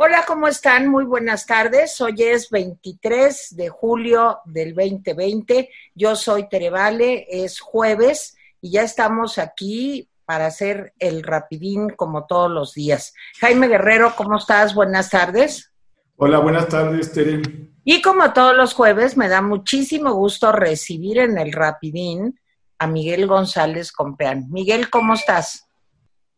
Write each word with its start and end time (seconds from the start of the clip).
Hola, 0.00 0.24
¿cómo 0.28 0.46
están? 0.46 0.86
Muy 0.86 1.04
buenas 1.04 1.44
tardes. 1.44 2.00
Hoy 2.00 2.14
es 2.22 2.50
23 2.50 3.56
de 3.56 3.68
julio 3.68 4.38
del 4.44 4.72
2020. 4.72 5.70
Yo 5.92 6.14
soy 6.14 6.48
Terevale, 6.48 7.26
es 7.28 7.58
jueves 7.58 8.36
y 8.60 8.70
ya 8.70 8.84
estamos 8.84 9.38
aquí 9.38 10.08
para 10.24 10.46
hacer 10.46 10.94
el 11.00 11.24
rapidín 11.24 11.90
como 11.90 12.26
todos 12.26 12.48
los 12.48 12.74
días. 12.74 13.12
Jaime 13.40 13.66
Guerrero, 13.66 14.14
¿cómo 14.14 14.38
estás? 14.38 14.72
Buenas 14.72 15.10
tardes. 15.10 15.72
Hola, 16.14 16.38
buenas 16.38 16.68
tardes, 16.68 17.10
Tere. 17.10 17.42
Y 17.82 18.00
como 18.00 18.32
todos 18.32 18.56
los 18.56 18.74
jueves, 18.74 19.16
me 19.16 19.28
da 19.28 19.42
muchísimo 19.42 20.14
gusto 20.14 20.52
recibir 20.52 21.18
en 21.18 21.38
el 21.38 21.50
rapidín 21.52 22.38
a 22.78 22.86
Miguel 22.86 23.26
González 23.26 23.90
Compeán. 23.90 24.46
Miguel, 24.48 24.90
¿cómo 24.90 25.14
estás? 25.14 25.67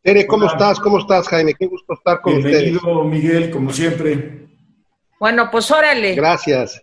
Tere, 0.02 0.26
¿cómo 0.26 0.46
estás? 0.46 0.80
¿Cómo 0.80 0.98
estás, 0.98 1.28
Jaime? 1.28 1.54
Qué 1.54 1.66
gusto 1.66 1.92
estar 1.92 2.22
con 2.22 2.42
Bienvenido, 2.42 3.04
Miguel, 3.04 3.50
como 3.50 3.70
siempre. 3.70 4.48
Bueno, 5.18 5.50
pues 5.50 5.70
órale. 5.70 6.14
Gracias. 6.14 6.82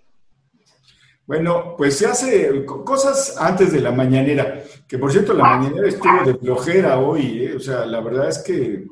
Bueno, 1.25 1.73
pues 1.75 1.97
se 1.97 2.05
hace 2.05 2.63
cosas 2.65 3.35
antes 3.39 3.73
de 3.73 3.81
la 3.81 3.91
mañanera, 3.91 4.63
que 4.87 4.99
por 4.99 5.11
cierto 5.11 5.33
la 5.33 5.57
mañanera 5.57 5.87
estuvo 5.87 6.23
de 6.23 6.35
flojera 6.35 6.99
hoy, 6.99 7.43
¿eh? 7.43 7.55
o 7.55 7.59
sea, 7.59 7.87
la 7.87 8.01
verdad 8.01 8.29
es 8.29 8.37
que 8.37 8.85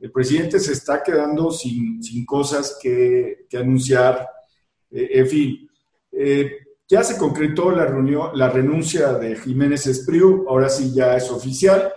el 0.00 0.12
presidente 0.12 0.60
se 0.60 0.72
está 0.72 1.02
quedando 1.02 1.50
sin, 1.50 2.02
sin 2.02 2.26
cosas 2.26 2.78
que, 2.80 3.46
anunciar, 3.58 4.28
eh, 4.90 5.08
en 5.14 5.26
fin. 5.26 5.70
Eh, 6.12 6.58
ya 6.86 7.02
se 7.02 7.16
concretó 7.16 7.70
la, 7.70 7.86
reunión, 7.86 8.30
la 8.34 8.50
renuncia 8.50 9.14
de 9.14 9.36
Jiménez 9.36 9.86
Espriu, 9.86 10.44
ahora 10.48 10.68
sí 10.68 10.92
ya 10.94 11.16
es 11.16 11.30
oficial. 11.30 11.90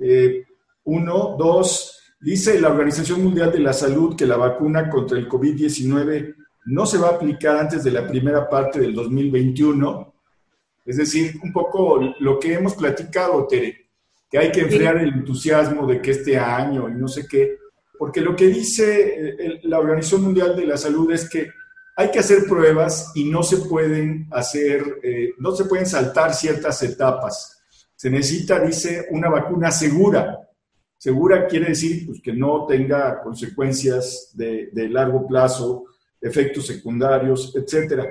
Eh, 0.00 0.44
uno, 0.90 1.36
dos, 1.38 2.00
dice 2.20 2.60
la 2.60 2.68
Organización 2.68 3.22
Mundial 3.22 3.52
de 3.52 3.60
la 3.60 3.72
Salud 3.72 4.16
que 4.16 4.26
la 4.26 4.36
vacuna 4.36 4.90
contra 4.90 5.18
el 5.18 5.28
COVID-19 5.28 6.34
no 6.66 6.84
se 6.84 6.98
va 6.98 7.08
a 7.08 7.12
aplicar 7.12 7.56
antes 7.56 7.84
de 7.84 7.92
la 7.92 8.06
primera 8.06 8.48
parte 8.48 8.80
del 8.80 8.94
2021. 8.94 10.12
Es 10.84 10.96
decir, 10.96 11.34
un 11.42 11.52
poco 11.52 12.00
lo 12.18 12.40
que 12.40 12.54
hemos 12.54 12.74
platicado, 12.74 13.46
Tere, 13.46 13.88
que 14.28 14.38
hay 14.38 14.50
que 14.50 14.62
enfriar 14.62 14.96
el 14.98 15.12
entusiasmo 15.12 15.86
de 15.86 16.02
que 16.02 16.10
este 16.10 16.36
año 16.36 16.88
y 16.88 16.94
no 16.94 17.06
sé 17.06 17.26
qué, 17.28 17.58
porque 17.96 18.20
lo 18.20 18.34
que 18.34 18.46
dice 18.46 19.34
eh, 19.38 19.60
la 19.64 19.78
Organización 19.78 20.22
Mundial 20.22 20.56
de 20.56 20.66
la 20.66 20.76
Salud 20.76 21.12
es 21.12 21.28
que 21.30 21.50
hay 21.96 22.10
que 22.10 22.18
hacer 22.18 22.46
pruebas 22.48 23.12
y 23.14 23.24
no 23.24 23.42
se 23.42 23.58
pueden 23.58 24.26
hacer, 24.32 25.00
eh, 25.02 25.34
no 25.38 25.52
se 25.52 25.66
pueden 25.66 25.86
saltar 25.86 26.34
ciertas 26.34 26.82
etapas. 26.82 27.62
Se 27.94 28.10
necesita, 28.10 28.58
dice, 28.58 29.06
una 29.10 29.28
vacuna 29.28 29.70
segura. 29.70 30.49
Segura 31.00 31.46
quiere 31.46 31.68
decir 31.68 32.04
pues, 32.04 32.20
que 32.20 32.34
no 32.34 32.66
tenga 32.66 33.22
consecuencias 33.22 34.32
de, 34.34 34.70
largo 34.90 35.26
plazo, 35.26 35.86
efectos 36.20 36.66
secundarios, 36.66 37.56
etc. 37.56 38.04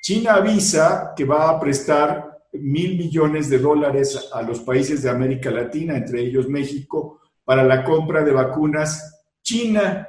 China 0.00 0.34
avisa 0.34 1.14
que 1.16 1.24
va 1.24 1.50
a 1.50 1.58
prestar 1.58 2.44
mil 2.52 2.96
millones 2.96 3.50
de 3.50 3.58
dólares 3.58 4.28
a 4.32 4.40
los 4.42 4.60
países 4.60 5.02
de 5.02 5.10
América 5.10 5.50
Latina, 5.50 5.96
entre 5.96 6.20
ellos 6.20 6.48
México, 6.48 7.18
para 7.42 7.64
la 7.64 7.82
compra 7.82 8.22
de 8.22 8.30
vacunas 8.30 9.24
China. 9.42 10.08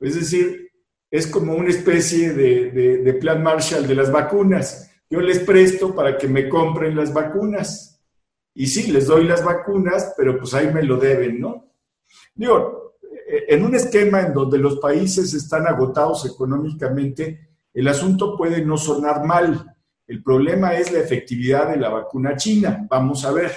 Es 0.00 0.16
decir, 0.16 0.72
es 1.08 1.28
como 1.28 1.54
una 1.54 1.70
especie 1.70 2.32
de, 2.32 3.18
plan 3.20 3.44
Marshall 3.44 3.86
de 3.86 3.94
las 3.94 4.10
vacunas. 4.10 4.90
Yo 5.08 5.20
les 5.20 5.38
presto 5.38 5.94
para 5.94 6.18
que 6.18 6.26
me 6.26 6.48
compren 6.48 6.96
las 6.96 7.14
vacunas. 7.14 7.93
Y 8.54 8.66
sí, 8.66 8.90
les 8.90 9.06
doy 9.06 9.24
las 9.24 9.44
vacunas, 9.44 10.14
pero 10.16 10.38
pues 10.38 10.54
ahí 10.54 10.72
me 10.72 10.82
lo 10.82 10.96
deben, 10.96 11.40
¿no? 11.40 11.72
Digo, 12.34 12.94
en 13.26 13.64
un 13.64 13.74
esquema 13.74 14.20
en 14.22 14.32
donde 14.32 14.58
los 14.58 14.78
países 14.78 15.34
están 15.34 15.66
agotados 15.66 16.24
económicamente, 16.26 17.50
el 17.72 17.88
asunto 17.88 18.36
puede 18.36 18.64
no 18.64 18.76
sonar 18.76 19.24
mal. 19.24 19.76
El 20.06 20.22
problema 20.22 20.74
es 20.74 20.92
la 20.92 21.00
efectividad 21.00 21.70
de 21.70 21.76
la 21.76 21.88
vacuna 21.88 22.36
china. 22.36 22.86
Vamos 22.88 23.24
a 23.24 23.32
ver. 23.32 23.52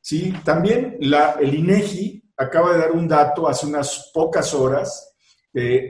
Sí, 0.00 0.34
también 0.44 0.98
la, 1.00 1.36
el 1.40 1.54
INEGI 1.54 2.32
acaba 2.36 2.74
de 2.74 2.80
dar 2.80 2.92
un 2.92 3.08
dato 3.08 3.48
hace 3.48 3.66
unas 3.66 4.10
pocas 4.12 4.52
horas 4.52 5.14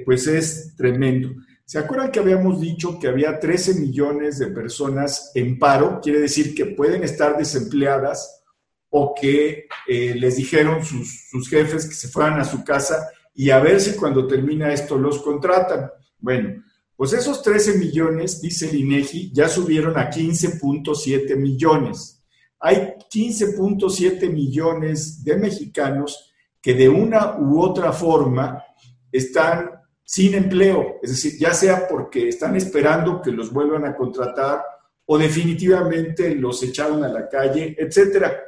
pues 0.05 0.27
es 0.27 0.75
tremendo. 0.77 1.31
¿Se 1.67 1.79
acuerdan 1.79 2.11
que 2.13 2.21
habíamos 2.21 2.61
dicho 2.61 2.99
que 2.99 3.09
había 3.09 3.41
13 3.41 3.81
millones 3.81 4.39
de 4.39 4.49
personas 4.49 5.31
en 5.35 5.59
paro? 5.59 5.99
Quiere 6.03 6.21
decir 6.21 6.55
que 6.55 6.67
pueden 6.67 7.05
estar 7.05 7.39
desempleadas 7.39 8.43
o 8.91 9.15
que 9.15 9.67
eh, 9.89 10.15
les 10.15 10.37
dijeron 10.37 10.85
sus, 10.85 11.49
jefes 11.49 11.87
que 11.87 11.95
se 11.95 12.09
fueran 12.09 12.39
a 12.39 12.45
su 12.45 12.63
casa 12.63 13.09
y 13.35 13.51
a 13.51 13.61
ver 13.61 13.81
si 13.81 13.97
cuando 13.97 14.27
termina 14.27 14.73
esto 14.73 14.99
los 14.99 15.23
contratan. 15.23 15.91
Bueno, 16.19 16.63
pues 16.95 17.15
esos 17.15 17.43
13 17.43 17.79
millones, 17.79 18.43
dice 18.43 18.69
el 18.69 18.77
INEGI, 18.77 19.33
ya 19.33 19.49
subieron 19.49 19.99
a 19.99 20.11
15.7 20.11 21.35
millones. 21.35 22.23
Hay 22.61 22.93
15.7 23.11 24.31
millones 24.31 25.25
de 25.25 25.37
mexicanos 25.37 26.31
que 26.61 26.75
de 26.75 26.91
una 26.91 27.39
u 27.39 27.61
otra 27.61 27.91
forma 27.91 28.63
están 29.11 29.71
sin 30.05 30.35
empleo, 30.35 30.99
es 31.03 31.11
decir, 31.11 31.39
ya 31.39 31.55
sea 31.55 31.89
porque 31.89 32.29
están 32.29 32.55
esperando 32.57 33.23
que 33.23 33.33
los 33.33 33.51
vuelvan 33.53 33.87
a 33.87 33.97
contratar 33.97 34.63
o 35.07 35.17
definitivamente 35.19 36.35
los 36.35 36.63
echaron 36.63 37.03
a 37.05 37.09
la 37.09 37.29
calle, 37.29 37.75
etcétera. 37.79 38.39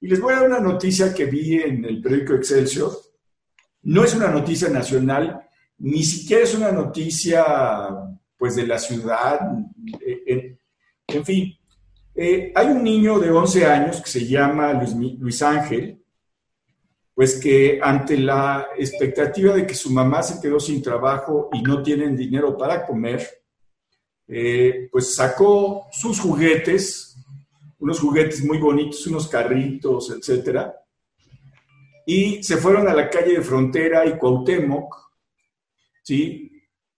Y 0.00 0.08
les 0.08 0.20
voy 0.20 0.32
a 0.32 0.36
dar 0.36 0.46
una 0.46 0.60
noticia 0.60 1.12
que 1.12 1.24
vi 1.24 1.56
en 1.56 1.84
el 1.84 2.00
periódico 2.00 2.34
Excelsior. 2.34 2.92
No 3.82 4.04
es 4.04 4.14
una 4.14 4.28
noticia 4.28 4.68
nacional, 4.68 5.40
ni 5.78 6.02
siquiera 6.02 6.44
es 6.44 6.54
una 6.54 6.72
noticia 6.72 7.44
pues 8.36 8.54
de 8.54 8.66
la 8.66 8.78
ciudad. 8.78 9.40
En, 10.00 11.24
fin, 11.24 11.54
eh, 12.14 12.52
hay 12.54 12.66
un 12.66 12.82
niño 12.82 13.18
de 13.18 13.30
11 13.30 13.66
años 13.66 14.00
que 14.00 14.10
se 14.10 14.26
llama 14.26 14.74
Luis, 14.74 14.94
Luis 15.18 15.42
Ángel, 15.42 15.97
pues 17.18 17.40
que 17.40 17.80
ante 17.82 18.16
la 18.16 18.68
expectativa 18.78 19.52
de 19.52 19.66
que 19.66 19.74
su 19.74 19.90
mamá 19.90 20.22
se 20.22 20.40
quedó 20.40 20.60
sin 20.60 20.80
trabajo 20.80 21.48
y 21.52 21.62
no 21.62 21.82
tienen 21.82 22.16
dinero 22.16 22.56
para 22.56 22.86
comer, 22.86 23.26
eh, 24.28 24.88
pues 24.92 25.16
sacó 25.16 25.88
sus 25.90 26.20
juguetes, 26.20 27.16
unos 27.80 27.98
juguetes 27.98 28.44
muy 28.44 28.58
bonitos, 28.58 29.04
unos 29.08 29.26
carritos, 29.26 30.12
etcétera, 30.16 30.72
y 32.06 32.40
se 32.40 32.56
fueron 32.56 32.86
a 32.86 32.94
la 32.94 33.10
calle 33.10 33.32
de 33.32 33.42
Frontera 33.42 34.06
y 34.06 34.16
Cuauhtémoc, 34.16 34.94
¿sí? 36.04 36.52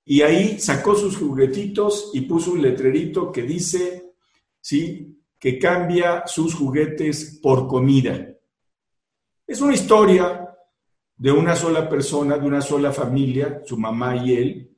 Y 0.04 0.20
ahí 0.20 0.60
sacó 0.60 0.96
sus 0.96 1.16
juguetitos 1.16 2.10
y 2.12 2.20
puso 2.20 2.52
un 2.52 2.60
letrerito 2.60 3.32
que 3.32 3.40
dice, 3.40 4.12
¿sí? 4.60 5.18
Que 5.38 5.58
cambia 5.58 6.24
sus 6.26 6.54
juguetes 6.54 7.40
por 7.42 7.66
comida. 7.66 8.36
Es 9.50 9.60
una 9.60 9.74
historia 9.74 10.48
de 11.16 11.32
una 11.32 11.56
sola 11.56 11.88
persona, 11.88 12.38
de 12.38 12.46
una 12.46 12.60
sola 12.60 12.92
familia, 12.92 13.62
su 13.66 13.76
mamá 13.76 14.14
y 14.14 14.34
él, 14.34 14.76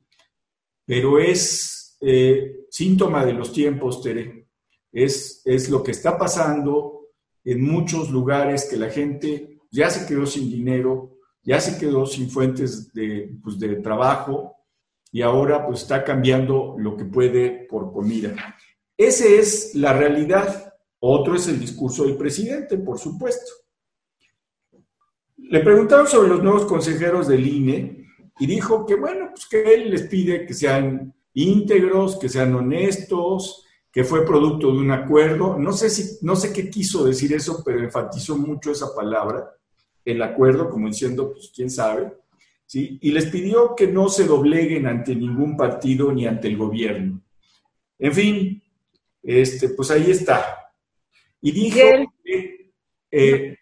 pero 0.86 1.18
es 1.18 1.98
eh, 2.00 2.64
síntoma 2.70 3.22
de 3.26 3.34
los 3.34 3.52
tiempos, 3.52 4.00
Tere. 4.00 4.48
Es, 4.90 5.42
es 5.44 5.68
lo 5.68 5.82
que 5.82 5.90
está 5.90 6.16
pasando 6.16 7.08
en 7.44 7.62
muchos 7.62 8.08
lugares 8.08 8.64
que 8.64 8.78
la 8.78 8.88
gente 8.88 9.58
ya 9.70 9.90
se 9.90 10.06
quedó 10.06 10.24
sin 10.24 10.48
dinero, 10.48 11.18
ya 11.42 11.60
se 11.60 11.78
quedó 11.78 12.06
sin 12.06 12.30
fuentes 12.30 12.94
de, 12.94 13.30
pues, 13.44 13.58
de 13.58 13.76
trabajo 13.76 14.56
y 15.10 15.20
ahora 15.20 15.66
pues 15.66 15.82
está 15.82 16.02
cambiando 16.02 16.76
lo 16.78 16.96
que 16.96 17.04
puede 17.04 17.66
por 17.68 17.92
comida. 17.92 18.56
Esa 18.96 19.26
es 19.26 19.74
la 19.74 19.92
realidad. 19.92 20.72
Otro 20.98 21.34
es 21.34 21.46
el 21.48 21.60
discurso 21.60 22.04
del 22.04 22.16
presidente, 22.16 22.78
por 22.78 22.98
supuesto. 22.98 23.61
Le 25.52 25.60
preguntaron 25.60 26.06
sobre 26.06 26.30
los 26.30 26.42
nuevos 26.42 26.64
consejeros 26.64 27.28
del 27.28 27.46
INE 27.46 28.06
y 28.38 28.46
dijo 28.46 28.86
que, 28.86 28.94
bueno, 28.94 29.32
pues 29.34 29.44
que 29.44 29.74
él 29.74 29.90
les 29.90 30.04
pide 30.04 30.46
que 30.46 30.54
sean 30.54 31.12
íntegros, 31.34 32.16
que 32.16 32.30
sean 32.30 32.54
honestos, 32.54 33.62
que 33.92 34.02
fue 34.02 34.24
producto 34.24 34.72
de 34.72 34.78
un 34.78 34.90
acuerdo. 34.92 35.58
No 35.58 35.74
sé, 35.74 35.90
si, 35.90 36.24
no 36.24 36.36
sé 36.36 36.54
qué 36.54 36.70
quiso 36.70 37.04
decir 37.04 37.34
eso, 37.34 37.62
pero 37.62 37.80
enfatizó 37.80 38.38
mucho 38.38 38.72
esa 38.72 38.94
palabra, 38.94 39.54
el 40.06 40.22
acuerdo, 40.22 40.70
como 40.70 40.88
diciendo, 40.88 41.32
pues 41.32 41.52
quién 41.54 41.68
sabe. 41.68 42.14
¿sí? 42.64 42.98
Y 43.02 43.10
les 43.10 43.26
pidió 43.26 43.76
que 43.76 43.88
no 43.88 44.08
se 44.08 44.24
dobleguen 44.24 44.86
ante 44.86 45.14
ningún 45.14 45.54
partido 45.54 46.10
ni 46.12 46.26
ante 46.26 46.48
el 46.48 46.56
gobierno. 46.56 47.20
En 47.98 48.12
fin, 48.14 48.62
este, 49.22 49.68
pues 49.68 49.90
ahí 49.90 50.10
está. 50.10 50.72
Y 51.42 51.52
dijo 51.52 51.78
eh, 53.14 53.58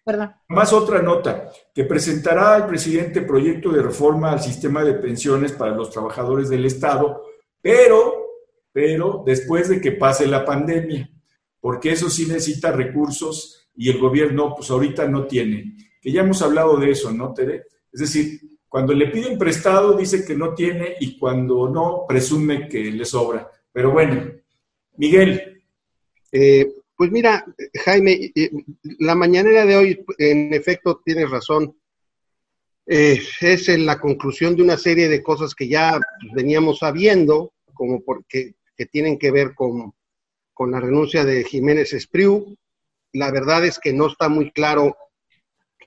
más 0.48 0.72
otra 0.72 1.02
nota, 1.02 1.50
que 1.74 1.84
presentará 1.84 2.54
al 2.56 2.66
presidente 2.66 3.22
proyecto 3.22 3.70
de 3.70 3.82
reforma 3.82 4.32
al 4.32 4.40
sistema 4.40 4.84
de 4.84 4.94
pensiones 4.94 5.52
para 5.52 5.74
los 5.74 5.90
trabajadores 5.90 6.48
del 6.48 6.64
Estado, 6.64 7.22
pero, 7.62 8.26
pero 8.72 9.22
después 9.24 9.68
de 9.68 9.80
que 9.80 9.92
pase 9.92 10.26
la 10.26 10.44
pandemia, 10.44 11.10
porque 11.60 11.92
eso 11.92 12.10
sí 12.10 12.26
necesita 12.26 12.72
recursos 12.72 13.68
y 13.76 13.90
el 13.90 13.98
gobierno 13.98 14.54
pues 14.56 14.70
ahorita 14.70 15.06
no 15.06 15.26
tiene, 15.26 15.76
que 16.00 16.12
ya 16.12 16.22
hemos 16.22 16.42
hablado 16.42 16.76
de 16.76 16.90
eso, 16.90 17.12
¿no, 17.12 17.32
Tere? 17.32 17.64
Es 17.92 18.00
decir, 18.00 18.40
Cuando 18.70 18.92
le 18.92 19.08
piden 19.08 19.36
prestado 19.36 19.94
dice 19.94 20.24
que 20.24 20.36
no 20.36 20.54
tiene 20.54 20.94
y 21.00 21.18
cuando 21.18 21.68
no 21.68 22.04
presume 22.06 22.68
que 22.68 22.78
le 22.92 23.04
sobra. 23.04 23.50
Pero 23.72 23.90
bueno, 23.90 24.30
Miguel. 24.96 25.60
Eh, 26.30 26.72
pues 27.00 27.10
mira, 27.12 27.46
Jaime, 27.82 28.30
eh, 28.34 28.50
la 28.98 29.14
mañanera 29.14 29.64
de 29.64 29.74
hoy, 29.74 30.04
en 30.18 30.52
efecto, 30.52 31.00
tienes 31.02 31.30
razón. 31.30 31.74
Eh, 32.84 33.18
es 33.40 33.70
en 33.70 33.86
la 33.86 33.98
conclusión 33.98 34.54
de 34.54 34.62
una 34.62 34.76
serie 34.76 35.08
de 35.08 35.22
cosas 35.22 35.54
que 35.54 35.66
ya 35.66 35.98
veníamos 36.34 36.80
sabiendo, 36.80 37.54
como 37.72 38.04
porque 38.04 38.56
que 38.76 38.84
tienen 38.84 39.18
que 39.18 39.30
ver 39.30 39.54
con, 39.54 39.94
con 40.52 40.72
la 40.72 40.78
renuncia 40.78 41.24
de 41.24 41.42
Jiménez 41.42 41.94
Espriu. 41.94 42.54
La 43.14 43.30
verdad 43.30 43.64
es 43.64 43.78
que 43.78 43.94
no 43.94 44.08
está 44.08 44.28
muy 44.28 44.50
claro 44.52 44.94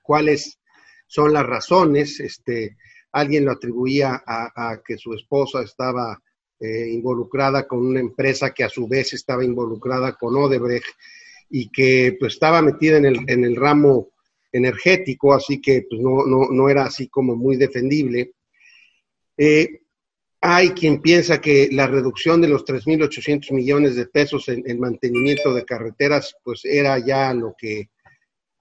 cuáles 0.02 0.58
son 1.06 1.32
las 1.32 1.46
razones. 1.46 2.20
Este, 2.22 2.76
alguien 3.12 3.46
lo 3.46 3.52
atribuía 3.52 4.24
a, 4.26 4.82
que 4.84 4.98
su 4.98 5.14
esposa 5.14 5.62
estaba 5.62 6.20
eh, 6.64 6.90
involucrada 6.90 7.68
con 7.68 7.86
una 7.86 8.00
empresa 8.00 8.54
que 8.54 8.64
a 8.64 8.70
su 8.70 8.88
vez 8.88 9.14
estaba 9.14 9.44
involucrada 9.44 10.14
con 10.14 10.36
Odebrecht 10.36 10.86
y 11.50 11.70
que 11.70 12.16
pues 12.20 12.34
estaba 12.34 12.62
metida 12.62 12.98
en 12.98 13.06
el, 13.06 13.20
en 13.28 13.44
el 13.44 13.56
ramo 13.56 14.10
energético, 14.52 15.34
así 15.34 15.62
que 15.62 15.86
pues, 15.90 16.02
no, 16.02 16.26
no, 16.26 16.48
no 16.50 16.70
era 16.70 16.86
así 16.86 17.10
como 17.10 17.36
muy 17.36 17.58
defendible. 17.58 18.34
Eh, 19.38 19.82
hay 20.40 20.70
quien 20.70 21.02
piensa 21.02 21.42
que 21.42 21.70
la 21.72 21.88
reducción 21.88 22.42
de 22.42 22.48
los 22.48 22.66
3.800 22.66 23.52
millones 23.52 23.96
de 23.96 24.08
pesos 24.08 24.48
en, 24.50 24.64
en, 24.66 24.80
mantenimiento 24.80 25.54
de 25.54 25.66
carreteras, 25.66 26.36
pues 26.44 26.66
era 26.66 26.98
ya 27.00 27.34
lo 27.34 27.56
que 27.58 27.90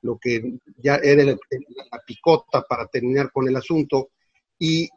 lo 0.02 0.18
que 0.18 0.58
ya 0.76 0.96
era 0.96 1.24
la 1.24 1.98
picota 2.04 2.62
para 2.62 2.86
terminar 2.86 3.30
con 3.32 3.48
el 3.48 3.56
asunto. 3.56 4.10
Y, 4.58 4.88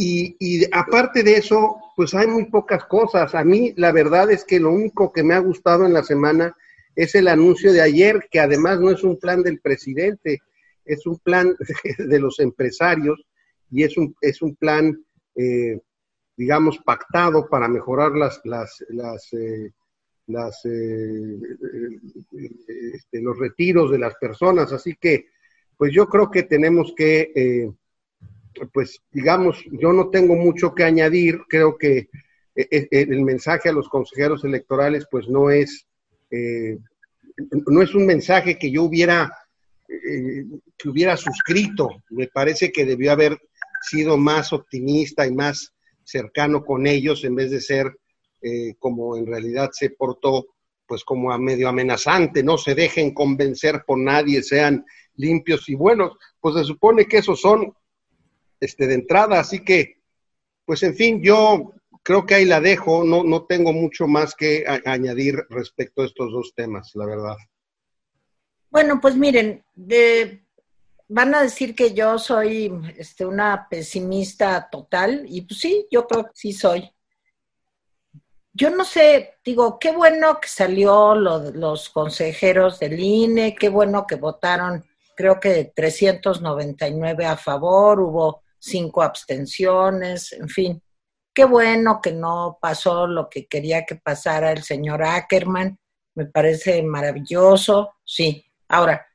y, 0.00 0.64
aparte 0.70 1.22
de 1.22 1.36
eso, 1.36 1.76
pues 1.96 2.14
hay 2.14 2.26
muy 2.26 2.44
pocas 2.44 2.84
cosas. 2.84 3.34
A 3.34 3.42
mí 3.42 3.74
la 3.76 3.90
verdad 3.90 4.30
es 4.30 4.44
que 4.44 4.60
lo 4.60 4.70
único 4.70 5.12
que 5.12 5.24
me 5.24 5.34
ha 5.34 5.40
gustado 5.40 5.84
en 5.84 5.92
la 5.92 6.04
semana 6.04 6.56
es 6.94 7.14
el 7.14 7.26
anuncio 7.26 7.72
de 7.72 7.80
ayer, 7.80 8.28
que 8.30 8.40
además 8.40 8.80
no 8.80 8.90
es 8.90 9.02
un 9.02 9.18
plan 9.18 9.42
del 9.42 9.60
presidente, 9.60 10.40
es 10.84 11.04
un 11.06 11.18
plan 11.18 11.56
de 11.98 12.18
los 12.20 12.38
empresarios 12.38 13.24
y 13.70 13.82
es 13.82 13.96
un, 13.96 14.14
es 14.20 14.40
un 14.40 14.54
plan, 14.54 15.04
eh, 15.34 15.80
digamos, 16.36 16.78
pactado 16.78 17.48
para 17.48 17.66
mejorar 17.68 18.12
las, 18.12 18.40
las, 18.44 18.84
las 18.88 19.32
eh, 19.32 19.72
las, 20.28 20.64
eh, 20.64 21.40
este, 22.94 23.20
los 23.20 23.38
retiros 23.38 23.90
de 23.90 23.98
las 23.98 24.14
personas. 24.16 24.72
Así 24.72 24.94
que, 24.94 25.26
pues 25.76 25.92
yo 25.92 26.06
creo 26.06 26.30
que 26.30 26.44
tenemos 26.44 26.92
que, 26.96 27.32
eh, 27.34 27.72
pues 28.72 29.00
digamos, 29.10 29.64
yo 29.72 29.92
no 29.92 30.10
tengo 30.10 30.34
mucho 30.34 30.74
que 30.74 30.84
añadir. 30.84 31.40
Creo 31.48 31.76
que 31.76 32.08
eh, 32.54 32.88
el 32.90 33.22
mensaje 33.22 33.68
a 33.68 33.72
los 33.72 33.88
consejeros 33.88 34.44
electorales, 34.44 35.06
pues 35.10 35.28
no 35.28 35.50
es, 35.50 35.86
no 37.66 37.82
es 37.82 37.94
un 37.94 38.06
mensaje 38.06 38.58
que 38.58 38.70
yo 38.70 38.82
hubiera, 38.84 39.32
que 39.86 40.88
hubiera 40.88 41.16
suscrito. 41.16 42.02
Me 42.10 42.26
parece 42.26 42.72
que 42.72 42.84
debió 42.84 43.12
haber 43.12 43.38
sido 43.82 44.16
más 44.16 44.52
optimista 44.52 45.26
y 45.26 45.32
más 45.32 45.72
cercano 46.04 46.64
con 46.64 46.86
ellos 46.86 47.24
en 47.24 47.34
vez 47.34 47.50
de 47.50 47.60
ser 47.60 47.94
eh, 48.40 48.74
como 48.78 49.16
en 49.16 49.26
realidad 49.26 49.70
se 49.72 49.90
portó 49.90 50.46
pues 50.86 51.04
como 51.04 51.30
a 51.32 51.38
medio 51.38 51.68
amenazante, 51.68 52.42
no 52.42 52.56
se 52.56 52.74
dejen 52.74 53.12
convencer 53.12 53.82
por 53.86 53.98
nadie, 53.98 54.42
sean 54.42 54.86
limpios 55.16 55.68
y 55.68 55.74
buenos, 55.74 56.16
pues 56.40 56.54
se 56.54 56.64
supone 56.64 57.04
que 57.04 57.18
esos 57.18 57.42
son 57.42 57.74
este, 58.60 58.86
de 58.86 58.94
entrada, 58.94 59.40
así 59.40 59.64
que, 59.64 60.02
pues 60.64 60.82
en 60.82 60.94
fin, 60.94 61.22
yo 61.22 61.72
creo 62.02 62.26
que 62.26 62.36
ahí 62.36 62.44
la 62.44 62.60
dejo, 62.60 63.04
no, 63.04 63.24
no 63.24 63.46
tengo 63.46 63.72
mucho 63.72 64.06
más 64.06 64.34
que 64.34 64.64
añadir 64.84 65.36
respecto 65.50 66.02
a 66.02 66.06
estos 66.06 66.32
dos 66.32 66.52
temas, 66.54 66.92
la 66.94 67.06
verdad. 67.06 67.36
Bueno, 68.70 69.00
pues 69.00 69.16
miren, 69.16 69.64
de, 69.74 70.44
van 71.08 71.34
a 71.34 71.42
decir 71.42 71.74
que 71.74 71.94
yo 71.94 72.18
soy 72.18 72.72
este, 72.96 73.24
una 73.24 73.66
pesimista 73.68 74.68
total, 74.70 75.24
y 75.28 75.42
pues 75.42 75.60
sí, 75.60 75.86
yo 75.90 76.06
creo 76.06 76.24
que 76.24 76.32
sí 76.34 76.52
soy 76.52 76.90
yo 78.58 78.70
no 78.70 78.84
sé, 78.84 79.34
digo, 79.44 79.78
qué 79.78 79.92
bueno 79.92 80.40
que 80.40 80.48
salió 80.48 81.14
los 81.14 81.90
consejeros 81.90 82.80
del 82.80 82.98
INE, 82.98 83.54
qué 83.54 83.68
bueno 83.68 84.04
que 84.04 84.16
votaron, 84.16 84.84
creo 85.14 85.38
que 85.38 85.72
399 85.76 87.24
a 87.24 87.36
favor, 87.36 88.00
hubo 88.00 88.42
cinco 88.58 89.02
abstenciones, 89.02 90.32
en 90.32 90.48
fin, 90.48 90.82
qué 91.32 91.44
bueno 91.44 92.00
que 92.02 92.12
no 92.12 92.58
pasó 92.60 93.06
lo 93.06 93.28
que 93.28 93.46
quería 93.46 93.84
que 93.84 93.96
pasara 93.96 94.52
el 94.52 94.62
señor 94.62 95.02
Ackerman, 95.02 95.78
me 96.14 96.26
parece 96.26 96.82
maravilloso, 96.82 97.94
sí. 98.04 98.44
Ahora, 98.68 99.06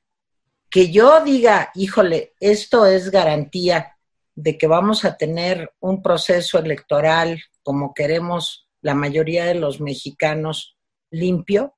que 0.69 0.91
yo 0.91 1.23
diga, 1.23 1.71
híjole, 1.75 2.33
esto 2.39 2.85
es 2.85 3.11
garantía 3.11 3.97
de 4.35 4.57
que 4.57 4.67
vamos 4.67 5.05
a 5.05 5.17
tener 5.17 5.73
un 5.79 6.01
proceso 6.01 6.57
electoral 6.57 7.41
como 7.61 7.93
queremos 7.93 8.67
la 8.81 8.93
mayoría 8.93 9.45
de 9.45 9.55
los 9.55 9.79
mexicanos 9.81 10.77
limpio? 11.09 11.75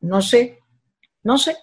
No 0.00 0.22
sé, 0.22 0.58
no 1.22 1.38
sé. 1.38 1.56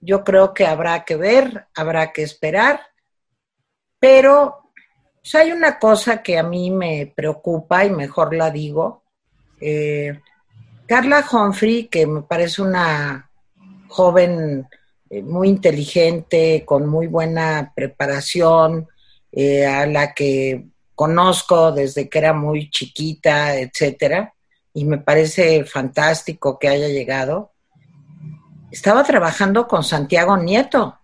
Yo 0.00 0.22
creo 0.22 0.54
que 0.54 0.66
habrá 0.66 1.04
que 1.04 1.16
ver, 1.16 1.66
habrá 1.74 2.12
que 2.12 2.22
esperar, 2.22 2.80
pero 4.04 4.70
hay 5.32 5.50
una 5.50 5.78
cosa 5.78 6.22
que 6.22 6.36
a 6.36 6.42
mí 6.42 6.70
me 6.70 7.10
preocupa 7.16 7.86
y 7.86 7.90
mejor 7.90 8.34
la 8.34 8.50
digo. 8.50 9.02
Eh, 9.58 10.20
Carla 10.86 11.24
Humphrey, 11.32 11.86
que 11.86 12.06
me 12.06 12.20
parece 12.20 12.60
una 12.60 13.30
joven 13.88 14.68
eh, 15.08 15.22
muy 15.22 15.48
inteligente, 15.48 16.64
con 16.66 16.86
muy 16.86 17.06
buena 17.06 17.72
preparación, 17.74 18.86
eh, 19.32 19.64
a 19.64 19.86
la 19.86 20.12
que 20.12 20.66
conozco 20.94 21.72
desde 21.72 22.06
que 22.10 22.18
era 22.18 22.34
muy 22.34 22.68
chiquita, 22.68 23.56
etcétera, 23.56 24.34
y 24.74 24.84
me 24.84 24.98
parece 24.98 25.64
fantástico 25.64 26.58
que 26.58 26.68
haya 26.68 26.88
llegado. 26.88 27.52
Estaba 28.70 29.02
trabajando 29.02 29.66
con 29.66 29.82
Santiago 29.82 30.36
Nieto. 30.36 30.98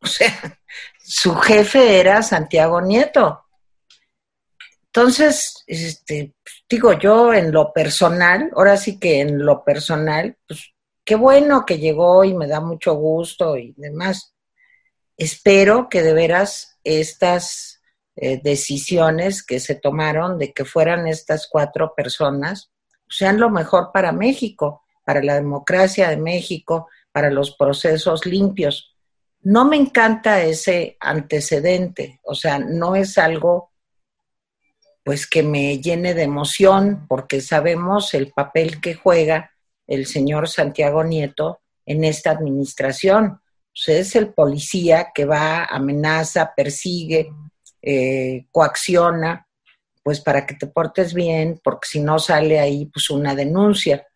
O 0.00 0.06
sea, 0.06 0.60
su 1.06 1.34
jefe 1.34 2.00
era 2.00 2.22
Santiago 2.22 2.80
Nieto. 2.80 3.44
Entonces, 4.86 5.62
este, 5.66 6.34
digo 6.68 6.92
yo 6.94 7.34
en 7.34 7.52
lo 7.52 7.72
personal, 7.72 8.50
ahora 8.54 8.76
sí 8.76 8.98
que 8.98 9.20
en 9.20 9.44
lo 9.44 9.62
personal, 9.62 10.36
pues 10.46 10.72
qué 11.04 11.14
bueno 11.16 11.66
que 11.66 11.78
llegó 11.78 12.24
y 12.24 12.32
me 12.32 12.46
da 12.46 12.60
mucho 12.60 12.94
gusto 12.94 13.58
y 13.58 13.74
demás. 13.76 14.34
Espero 15.18 15.88
que 15.90 16.02
de 16.02 16.14
veras 16.14 16.78
estas 16.84 17.82
eh, 18.16 18.40
decisiones 18.42 19.44
que 19.44 19.60
se 19.60 19.74
tomaron 19.74 20.38
de 20.38 20.52
que 20.52 20.64
fueran 20.64 21.06
estas 21.06 21.48
cuatro 21.50 21.94
personas, 21.94 22.70
sean 23.08 23.38
lo 23.38 23.50
mejor 23.50 23.90
para 23.92 24.12
México, 24.12 24.84
para 25.04 25.22
la 25.22 25.34
democracia 25.34 26.08
de 26.08 26.16
México, 26.16 26.88
para 27.12 27.30
los 27.30 27.56
procesos 27.56 28.24
limpios. 28.24 28.93
No 29.44 29.64
me 29.64 29.76
encanta 29.76 30.42
ese 30.42 30.96
antecedente, 31.00 32.20
o 32.24 32.34
sea, 32.34 32.58
no 32.58 32.96
es 32.96 33.18
algo 33.18 33.72
pues 35.04 35.26
que 35.26 35.42
me 35.42 35.78
llene 35.80 36.14
de 36.14 36.22
emoción 36.22 37.06
porque 37.06 37.42
sabemos 37.42 38.14
el 38.14 38.32
papel 38.32 38.80
que 38.80 38.94
juega 38.94 39.50
el 39.86 40.06
señor 40.06 40.48
Santiago 40.48 41.04
Nieto 41.04 41.60
en 41.84 42.04
esta 42.04 42.30
administración. 42.30 43.40
es 43.86 44.16
el 44.16 44.32
policía 44.32 45.08
que 45.14 45.26
va, 45.26 45.64
amenaza, 45.64 46.54
persigue, 46.56 47.30
eh, 47.82 48.46
coacciona, 48.50 49.46
pues 50.02 50.20
para 50.20 50.46
que 50.46 50.54
te 50.54 50.68
portes 50.68 51.12
bien, 51.12 51.60
porque 51.62 51.88
si 51.88 52.00
no 52.00 52.18
sale 52.18 52.60
ahí 52.60 52.86
pues 52.86 53.10
una 53.10 53.34
denuncia. 53.34 54.06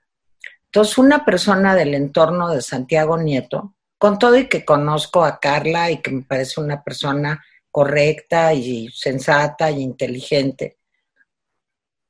Entonces, 0.67 0.97
una 0.99 1.25
persona 1.25 1.75
del 1.75 1.95
entorno 1.95 2.51
de 2.51 2.63
Santiago 2.63 3.19
Nieto, 3.19 3.75
con 3.99 4.19
todo 4.19 4.37
y 4.37 4.49
que 4.49 4.65
conozco 4.65 5.25
a 5.25 5.39
Carla 5.41 5.91
y 5.91 6.01
que 6.01 6.13
me 6.13 6.23
parece 6.23 6.61
una 6.61 6.83
persona 6.83 7.45
correcta 7.71 8.55
y 8.55 8.89
sensata 8.89 9.71
y 9.71 9.83
inteligente, 9.83 10.79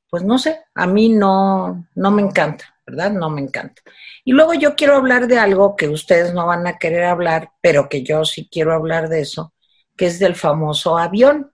pues 0.09 0.23
no 0.23 0.37
sé, 0.39 0.61
a 0.73 0.87
mí 0.87 1.09
no, 1.09 1.87
no 1.95 2.11
me 2.11 2.21
encanta, 2.21 2.75
¿verdad? 2.85 3.11
No 3.11 3.29
me 3.29 3.41
encanta. 3.41 3.81
Y 4.23 4.31
luego 4.31 4.53
yo 4.53 4.75
quiero 4.75 4.95
hablar 4.95 5.27
de 5.27 5.37
algo 5.37 5.75
que 5.75 5.87
ustedes 5.87 6.33
no 6.33 6.47
van 6.47 6.65
a 6.65 6.77
querer 6.77 7.03
hablar, 7.03 7.51
pero 7.61 7.89
que 7.89 8.03
yo 8.03 8.25
sí 8.25 8.49
quiero 8.51 8.73
hablar 8.73 9.09
de 9.09 9.21
eso, 9.21 9.53
que 9.95 10.07
es 10.07 10.17
del 10.17 10.35
famoso 10.35 10.97
avión. 10.97 11.51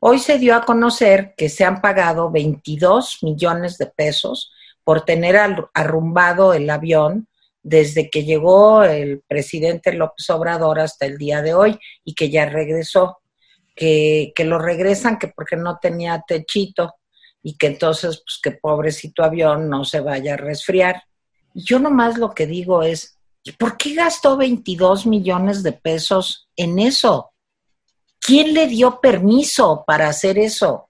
Hoy 0.00 0.18
se 0.18 0.38
dio 0.38 0.56
a 0.56 0.64
conocer 0.64 1.34
que 1.36 1.48
se 1.48 1.64
han 1.64 1.80
pagado 1.80 2.30
22 2.30 3.22
millones 3.22 3.78
de 3.78 3.86
pesos 3.86 4.52
por 4.82 5.02
tener 5.02 5.36
arrumbado 5.72 6.52
el 6.52 6.68
avión 6.68 7.28
desde 7.64 8.10
que 8.10 8.24
llegó 8.24 8.84
el 8.84 9.22
presidente 9.26 9.94
López 9.94 10.28
Obrador 10.30 10.78
hasta 10.78 11.06
el 11.06 11.16
día 11.16 11.40
de 11.42 11.54
hoy 11.54 11.78
y 12.04 12.14
que 12.14 12.30
ya 12.30 12.46
regresó. 12.46 13.18
que, 13.74 14.32
que 14.36 14.44
lo 14.44 14.58
regresan 14.58 15.18
que 15.18 15.28
porque 15.28 15.56
no 15.56 15.78
tenía 15.82 16.22
techito 16.28 16.94
y 17.42 17.56
que 17.56 17.66
entonces, 17.66 18.22
pues 18.24 18.38
que 18.42 18.52
pobrecito 18.52 19.24
avión 19.24 19.68
no 19.68 19.84
se 19.84 20.00
vaya 20.00 20.34
a 20.34 20.36
resfriar. 20.36 21.02
Y 21.54 21.64
yo 21.64 21.78
nomás 21.78 22.18
lo 22.18 22.34
que 22.34 22.46
digo 22.46 22.82
es, 22.82 23.18
¿por 23.58 23.76
qué 23.76 23.94
gastó 23.94 24.36
22 24.36 25.06
millones 25.06 25.62
de 25.62 25.72
pesos 25.72 26.48
en 26.56 26.78
eso? 26.78 27.32
¿Quién 28.20 28.54
le 28.54 28.66
dio 28.66 29.00
permiso 29.00 29.84
para 29.86 30.08
hacer 30.08 30.38
eso? 30.38 30.88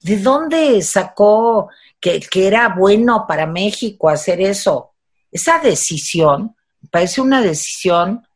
¿De 0.00 0.18
dónde 0.18 0.80
sacó 0.82 1.68
que, 2.00 2.20
que 2.20 2.46
era 2.46 2.74
bueno 2.76 3.26
para 3.28 3.46
México 3.46 4.08
hacer 4.08 4.40
eso? 4.40 4.95
Esa 5.30 5.58
decisión, 5.58 6.56
parece 6.90 7.20
una 7.20 7.42
decisión 7.42 8.26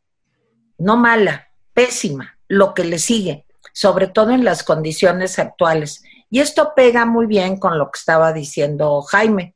no 0.78 0.96
mala, 0.96 1.48
pésima, 1.74 2.38
lo 2.48 2.74
que 2.74 2.84
le 2.84 2.98
sigue, 2.98 3.44
sobre 3.72 4.08
todo 4.08 4.30
en 4.30 4.44
las 4.44 4.62
condiciones 4.62 5.38
actuales. 5.38 6.02
Y 6.30 6.40
esto 6.40 6.72
pega 6.74 7.04
muy 7.06 7.26
bien 7.26 7.58
con 7.58 7.78
lo 7.78 7.90
que 7.90 7.98
estaba 7.98 8.32
diciendo 8.32 9.02
Jaime, 9.02 9.54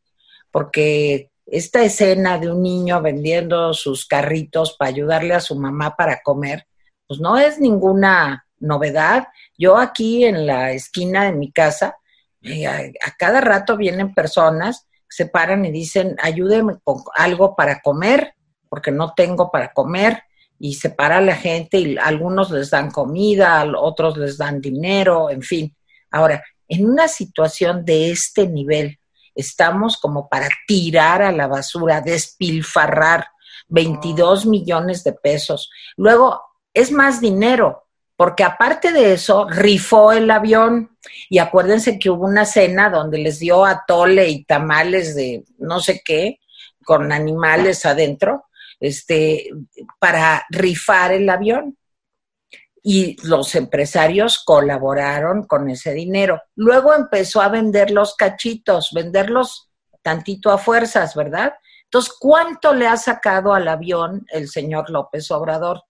porque 0.50 1.31
esta 1.47 1.83
escena 1.83 2.38
de 2.38 2.50
un 2.50 2.62
niño 2.62 3.00
vendiendo 3.03 3.75
sus 3.75 4.07
carritos 4.07 4.76
para 4.76 4.91
ayudarle 4.91 5.35
a 5.35 5.41
su 5.41 5.57
mamá 5.57 5.97
para 5.97 6.21
comer, 6.23 6.67
pues 7.07 7.21
no 7.21 7.38
es 7.38 7.59
ninguna 7.59 8.47
novedad. 8.59 9.29
Yo 9.59 9.76
aquí 9.76 10.25
en 10.25 10.47
la 10.47 10.73
esquina 10.73 11.25
de 11.25 11.33
mi 11.33 11.53
casa, 11.53 11.97
eh, 12.43 12.67
a, 12.67 12.83
cada 13.19 13.41
rato 13.41 13.76
vienen 13.76 14.14
personas, 14.14 14.87
se 15.14 15.26
paran 15.26 15.64
y 15.64 15.71
dicen, 15.71 16.16
ayúdeme 16.21 16.78
con 16.83 16.97
algo 17.14 17.54
para 17.54 17.80
comer, 17.80 18.35
porque 18.68 18.90
no 18.90 19.14
tengo 19.14 19.52
para 19.52 19.73
comer 19.73 20.25
y 20.59 20.75
se 20.75 20.90
para 20.90 21.21
la 21.21 21.37
gente 21.37 21.78
y 21.78 21.97
algunos 21.97 22.50
les 22.50 22.71
dan 22.71 22.90
comida, 22.90 23.64
otros 23.78 24.16
les 24.16 24.37
dan 24.37 24.61
dinero, 24.61 25.30
en 25.30 25.42
fin. 25.42 25.76
Ahora, 26.11 26.42
en 26.66 26.90
una 26.90 27.06
situación 27.06 27.85
de 27.85 28.11
este 28.11 28.49
nivel, 28.49 28.99
estamos 29.37 29.99
como 29.99 30.28
para 30.28 30.49
tirar 30.66 31.23
a 31.23 31.30
la 31.30 31.47
basura, 31.47 32.00
despilfarrar 32.00 33.28
22 33.68 34.47
millones 34.47 35.04
de 35.04 35.12
pesos. 35.12 35.71
Luego, 35.97 36.40
es 36.73 36.90
más 36.90 37.21
dinero, 37.21 37.84
porque 38.16 38.44
aparte 38.44 38.92
de 38.92 39.14
eso, 39.14 39.49
rifó 39.49 40.12
el 40.12 40.30
avión. 40.30 40.97
Y 41.28 41.38
acuérdense 41.38 41.99
que 41.99 42.11
hubo 42.11 42.25
una 42.25 42.44
cena 42.44 42.90
donde 42.90 43.18
les 43.18 43.38
dio 43.40 43.64
atole 43.64 44.28
y 44.28 44.44
tamales 44.44 45.16
de 45.16 45.44
no 45.59 45.80
sé 45.80 46.02
qué, 46.04 46.38
con 46.85 47.12
animales 47.12 47.85
adentro 47.87 48.44
este, 48.78 49.50
para 49.99 50.44
rifar 50.50 51.12
el 51.12 51.28
avión. 51.28 51.76
Y 52.83 53.16
los 53.26 53.54
empresarios 53.54 54.42
colaboraron 54.44 55.47
con 55.47 55.71
ese 55.71 55.92
dinero. 55.94 56.42
Luego 56.54 56.94
empezó 56.94 57.40
a 57.40 57.49
vender 57.49 57.90
los 57.90 58.14
cachitos, 58.14 58.90
venderlos 58.92 59.71
tantito 60.02 60.50
a 60.50 60.59
fuerzas, 60.59 61.14
¿verdad? 61.14 61.54
Entonces, 61.85 62.14
¿cuánto 62.21 62.75
le 62.75 62.87
ha 62.87 62.99
sacado 62.99 63.54
al 63.54 63.66
avión 63.68 64.26
el 64.30 64.49
señor 64.49 64.90
López 64.90 65.30
Obrador? 65.30 65.83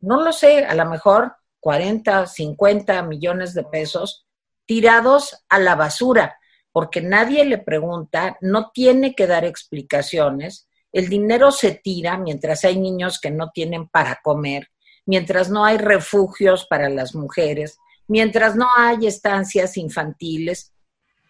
No 0.00 0.20
lo 0.20 0.32
sé, 0.32 0.64
a 0.64 0.74
lo 0.74 0.84
mejor 0.86 1.36
40, 1.62 2.26
50 2.26 3.02
millones 3.04 3.54
de 3.54 3.62
pesos 3.62 4.26
tirados 4.66 5.44
a 5.48 5.60
la 5.60 5.76
basura, 5.76 6.36
porque 6.72 7.00
nadie 7.00 7.44
le 7.44 7.58
pregunta, 7.58 8.36
no 8.40 8.72
tiene 8.74 9.14
que 9.14 9.28
dar 9.28 9.44
explicaciones, 9.44 10.66
el 10.90 11.08
dinero 11.08 11.52
se 11.52 11.70
tira 11.72 12.18
mientras 12.18 12.64
hay 12.64 12.80
niños 12.80 13.20
que 13.20 13.30
no 13.30 13.50
tienen 13.50 13.88
para 13.88 14.18
comer, 14.24 14.70
mientras 15.06 15.50
no 15.50 15.64
hay 15.64 15.78
refugios 15.78 16.66
para 16.66 16.88
las 16.88 17.14
mujeres, 17.14 17.78
mientras 18.08 18.56
no 18.56 18.68
hay 18.76 19.06
estancias 19.06 19.76
infantiles. 19.76 20.72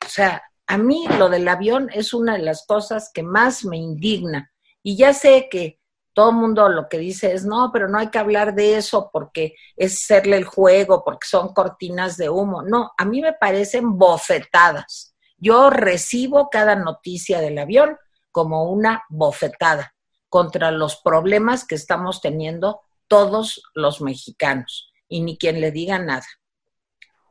O 0.02 0.08
sea, 0.08 0.42
a 0.66 0.78
mí 0.78 1.06
lo 1.18 1.28
del 1.28 1.46
avión 1.46 1.90
es 1.92 2.14
una 2.14 2.38
de 2.38 2.42
las 2.42 2.64
cosas 2.66 3.10
que 3.12 3.22
más 3.22 3.66
me 3.66 3.76
indigna. 3.76 4.50
Y 4.82 4.96
ya 4.96 5.12
sé 5.12 5.48
que 5.50 5.78
todo 6.12 6.30
el 6.30 6.36
mundo 6.36 6.68
lo 6.68 6.88
que 6.88 6.98
dice 6.98 7.32
es, 7.32 7.44
no, 7.44 7.70
pero 7.72 7.88
no 7.88 7.98
hay 7.98 8.08
que 8.08 8.18
hablar 8.18 8.54
de 8.54 8.76
eso 8.76 9.10
porque 9.12 9.54
es 9.76 9.94
hacerle 9.94 10.36
el 10.36 10.44
juego, 10.44 11.02
porque 11.04 11.26
son 11.26 11.52
cortinas 11.54 12.16
de 12.16 12.28
humo. 12.28 12.62
No, 12.62 12.92
a 12.96 13.04
mí 13.04 13.20
me 13.20 13.32
parecen 13.32 13.96
bofetadas. 13.98 15.14
Yo 15.38 15.70
recibo 15.70 16.50
cada 16.50 16.76
noticia 16.76 17.40
del 17.40 17.58
avión 17.58 17.96
como 18.30 18.70
una 18.70 19.04
bofetada 19.08 19.94
contra 20.28 20.70
los 20.70 20.96
problemas 20.96 21.66
que 21.66 21.74
estamos 21.74 22.20
teniendo 22.20 22.80
todos 23.06 23.62
los 23.74 24.00
mexicanos 24.00 24.92
y 25.08 25.20
ni 25.20 25.36
quien 25.36 25.60
le 25.60 25.70
diga 25.70 25.98
nada. 25.98 26.26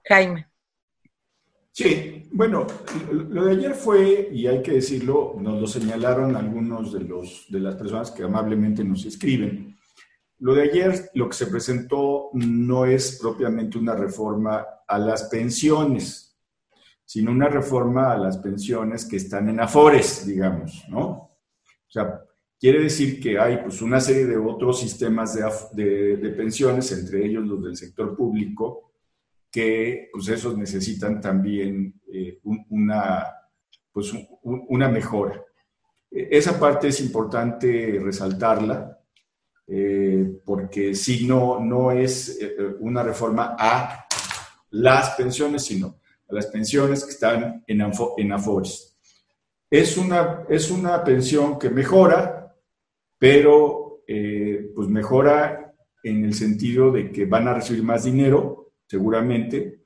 Jaime. 0.06 0.51
Sí, 1.74 2.30
bueno, 2.34 2.68
lo 3.12 3.46
de 3.46 3.52
ayer 3.54 3.74
fue, 3.74 4.30
y 4.32 4.46
hay 4.48 4.62
que 4.62 4.74
decirlo, 4.74 5.36
nos 5.40 5.62
lo 5.62 5.68
señalaron 5.68 6.36
algunos 6.36 6.92
de, 6.92 7.02
los, 7.02 7.46
de 7.50 7.60
las 7.60 7.76
personas 7.76 8.12
que 8.12 8.24
amablemente 8.24 8.84
nos 8.84 9.06
escriben. 9.06 9.78
Lo 10.40 10.56
de 10.56 10.64
ayer, 10.64 11.12
lo 11.14 11.30
que 11.30 11.36
se 11.36 11.48
presentó 11.48 12.30
no 12.34 12.86
es 12.86 13.20
propiamente 13.22 13.78
una 13.78 13.96
reforma 13.96 14.66
a 14.88 14.98
las 14.98 15.24
pensiones, 15.26 16.38
sino 17.06 17.32
una 17.32 17.48
reforma 17.48 18.12
a 18.12 18.18
las 18.18 18.38
pensiones 18.38 19.06
que 19.06 19.18
están 19.18 19.50
en 19.50 19.60
Afores, 19.60 20.26
digamos, 20.26 20.84
¿no? 20.90 21.08
O 21.08 21.94
sea, 21.94 22.22
quiere 22.60 22.82
decir 22.82 23.20
que 23.20 23.38
hay 23.38 23.58
pues 23.58 23.82
una 23.82 24.00
serie 24.00 24.26
de 24.26 24.38
otros 24.38 24.80
sistemas 24.80 25.36
de, 25.36 26.18
de, 26.18 26.30
pensiones, 26.30 26.92
entre 26.92 27.26
ellos 27.26 27.46
los 27.46 27.64
del 27.64 27.76
sector 27.76 28.16
público, 28.16 28.91
que 29.52 30.10
pues 30.14 30.30
esos 30.30 30.58
necesitan 30.58 31.20
también 31.20 32.02
eh, 32.12 32.40
una, 32.70 33.28
pues, 33.92 34.14
una 34.44 34.88
mejora. 34.88 35.44
E, 36.10 36.30
esa 36.32 36.58
parte 36.58 36.88
es 36.88 37.02
importante 37.02 38.00
resaltarla, 38.02 38.98
eh, 39.68 40.40
porque 40.46 40.96
si 40.96 41.28
no, 41.28 41.60
no 41.60 41.92
es 41.92 42.40
eh, 42.42 42.56
una 42.80 43.04
reforma 43.04 43.56
a 43.60 44.06
las 44.72 45.12
pensiones, 45.12 45.66
sino 45.66 46.00
las 46.30 46.48
pensiones 46.48 47.04
que 47.04 47.12
están 47.12 47.64
en, 47.68 47.82
en 48.18 48.32
Afores. 48.32 48.98
Es 49.70 49.98
una, 49.98 50.46
es 50.50 50.72
una 50.72 51.04
pensión 51.04 51.60
que 51.60 51.70
mejora, 51.70 52.56
pero 53.18 53.80
pues 54.76 54.90
mejora 54.90 55.74
en 56.04 56.26
el 56.26 56.34
sentido 56.34 56.92
de 56.92 57.10
que 57.10 57.26
van 57.26 57.48
a 57.48 57.54
recibir 57.54 57.82
más 57.82 58.04
dinero, 58.04 58.61
seguramente, 58.92 59.84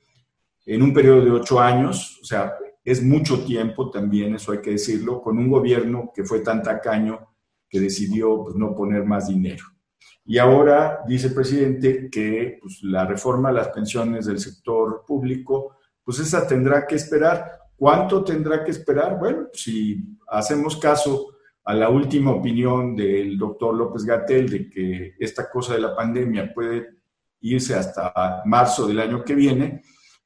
en 0.65 0.81
un 0.81 0.91
periodo 0.91 1.23
de 1.23 1.29
ocho 1.29 1.59
años, 1.59 2.19
o 2.23 2.25
sea, 2.25 2.55
es 2.83 3.03
mucho 3.03 3.45
tiempo 3.45 3.91
también, 3.91 4.33
eso 4.33 4.51
hay 4.51 4.61
que 4.61 4.71
decirlo, 4.71 5.21
con 5.21 5.37
un 5.37 5.47
gobierno 5.47 6.11
que 6.11 6.23
fue 6.23 6.39
tan 6.39 6.63
tacaño 6.63 7.19
que 7.69 7.79
decidió 7.79 8.43
pues, 8.43 8.55
no 8.55 8.73
poner 8.73 9.05
más 9.05 9.27
dinero. 9.27 9.63
Y 10.25 10.39
ahora 10.39 11.01
dice 11.07 11.27
el 11.27 11.35
presidente 11.35 12.09
que 12.09 12.57
pues, 12.59 12.79
la 12.81 13.05
reforma 13.05 13.49
a 13.49 13.51
las 13.59 13.67
pensiones 13.67 14.25
del 14.25 14.39
sector 14.39 15.03
público 15.05 15.77
pues 16.03 16.17
esa 16.17 16.47
tendrá 16.47 16.87
que 16.87 16.95
esperar. 16.95 17.59
¿Cuánto 17.75 18.23
tendrá 18.23 18.63
que 18.63 18.71
esperar? 18.71 19.19
Bueno, 19.19 19.49
si 19.53 20.17
hacemos 20.29 20.77
caso 20.77 21.35
a 21.63 21.75
la 21.75 21.89
última 21.89 22.31
opinión 22.31 22.95
del 22.95 23.37
doctor 23.37 23.75
López 23.75 24.03
Gatel 24.03 24.49
de 24.49 24.69
que 24.69 25.13
esta 25.19 25.47
cosa 25.47 25.75
de 25.75 25.81
la 25.81 25.95
pandemia 25.95 26.51
puede 26.53 26.94
irse 27.49 27.75
hasta 27.75 28.41
marzo 28.45 28.87
del 28.87 28.99
año 28.99 29.23
que 29.23 29.35
viene, 29.35 29.83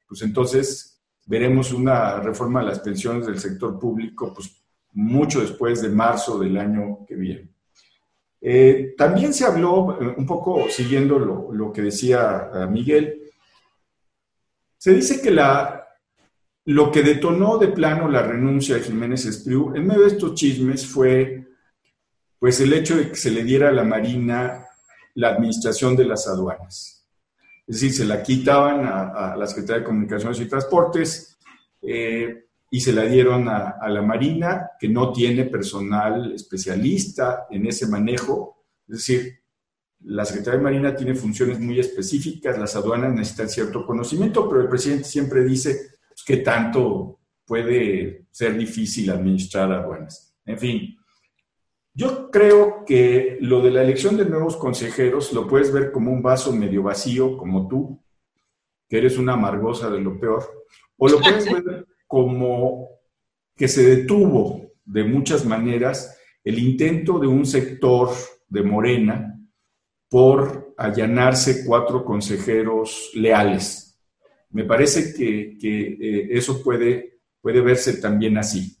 pues 0.08 0.22
entonces 0.22 1.00
veremos 1.26 1.72
una 1.72 2.20
reforma 2.20 2.60
de 2.60 2.66
las 2.66 2.80
pensiones 2.80 3.26
del 3.26 3.38
sector 3.38 3.78
público 3.78 4.32
pues 4.34 4.50
mucho 4.92 5.40
después 5.40 5.82
de 5.82 5.88
marzo 5.88 6.38
del 6.38 6.56
año 6.56 7.04
que 7.06 7.14
viene. 7.14 7.48
Eh, 8.40 8.94
también 8.96 9.34
se 9.34 9.44
habló, 9.44 9.98
eh, 10.00 10.14
un 10.16 10.26
poco 10.26 10.68
siguiendo 10.70 11.18
lo, 11.18 11.72
que 11.72 11.82
decía 11.82 12.50
eh, 12.54 12.66
Miguel, 12.66 13.22
se 14.78 14.94
dice 14.94 15.20
que 15.20 15.30
la, 15.30 15.86
lo 16.64 16.90
que 16.90 17.02
detonó 17.02 17.58
de 17.58 17.68
plano 17.68 18.08
la 18.08 18.22
renuncia 18.22 18.76
de 18.76 18.82
Jiménez 18.82 19.26
Espriu 19.26 19.74
en 19.76 19.86
medio 19.86 20.02
de 20.02 20.08
estos 20.08 20.34
chismes 20.34 20.86
fue 20.86 21.46
pues 22.38 22.58
el 22.60 22.72
hecho 22.72 22.96
de 22.96 23.10
que 23.10 23.16
se 23.16 23.30
le 23.30 23.44
diera 23.44 23.68
a 23.68 23.72
la 23.72 23.84
Marina 23.84 24.66
la 25.14 25.28
administración 25.28 25.94
de 25.94 26.06
las 26.06 26.26
aduanas. 26.26 26.99
Es 27.70 27.80
decir, 27.80 27.92
se 27.92 28.04
la 28.04 28.20
quitaban 28.20 28.84
a, 28.84 29.36
la 29.36 29.46
Secretaría 29.46 29.82
de 29.82 29.86
Comunicaciones 29.86 30.40
y 30.40 30.46
Transportes 30.46 31.38
eh, 31.80 32.46
y 32.68 32.80
se 32.80 32.92
la 32.92 33.04
dieron 33.04 33.48
a, 33.48 33.88
la 33.88 34.02
Marina, 34.02 34.70
que 34.76 34.88
no 34.88 35.12
tiene 35.12 35.44
personal 35.44 36.32
especialista 36.32 37.46
en 37.48 37.66
ese 37.66 37.86
manejo. 37.86 38.64
Es 38.88 38.96
decir, 38.96 39.38
la 40.00 40.24
Secretaría 40.24 40.58
de 40.58 40.64
Marina 40.64 40.96
tiene 40.96 41.14
funciones 41.14 41.60
muy 41.60 41.78
específicas, 41.78 42.58
las 42.58 42.74
aduanas 42.74 43.14
necesitan 43.14 43.48
cierto 43.48 43.86
conocimiento, 43.86 44.48
pero 44.48 44.62
el 44.62 44.68
presidente 44.68 45.04
siempre 45.04 45.44
dice 45.44 45.92
pues, 46.08 46.24
que 46.26 46.38
tanto 46.38 47.20
puede 47.46 48.26
ser 48.32 48.58
difícil 48.58 49.10
administrar 49.10 49.70
aduanas. 49.70 50.34
En 50.44 50.58
fin, 50.58 50.96
yo 51.94 52.30
creo 52.30 52.84
que 52.84 53.38
lo 53.40 53.60
de 53.60 53.70
la 53.70 53.82
elección 53.82 54.16
de 54.16 54.24
nuevos 54.24 54.56
consejeros 54.56 55.32
lo 55.32 55.48
puedes 55.48 55.72
ver 55.72 55.90
como 55.90 56.12
un 56.12 56.22
vaso 56.22 56.52
medio 56.52 56.82
vacío, 56.82 57.36
como 57.36 57.68
tú, 57.68 58.02
que 58.88 58.98
eres 58.98 59.18
una 59.18 59.34
amargosa 59.34 59.90
de 59.90 60.00
lo 60.00 60.18
peor, 60.18 60.64
o 60.96 61.08
lo 61.08 61.20
puedes 61.20 61.44
ver 61.64 61.86
como 62.06 62.88
que 63.56 63.68
se 63.68 63.82
detuvo 63.96 64.72
de 64.84 65.04
muchas 65.04 65.44
maneras 65.44 66.18
el 66.42 66.58
intento 66.58 67.18
de 67.18 67.26
un 67.26 67.44
sector 67.44 68.10
de 68.48 68.62
Morena 68.62 69.38
por 70.08 70.74
allanarse 70.76 71.64
cuatro 71.64 72.04
consejeros 72.04 73.10
leales. 73.14 73.98
Me 74.50 74.64
parece 74.64 75.14
que, 75.14 75.58
eh, 75.62 76.28
eso 76.30 76.62
puede, 76.62 77.20
puede 77.40 77.60
verse 77.60 78.00
también 78.00 78.38
así, 78.38 78.76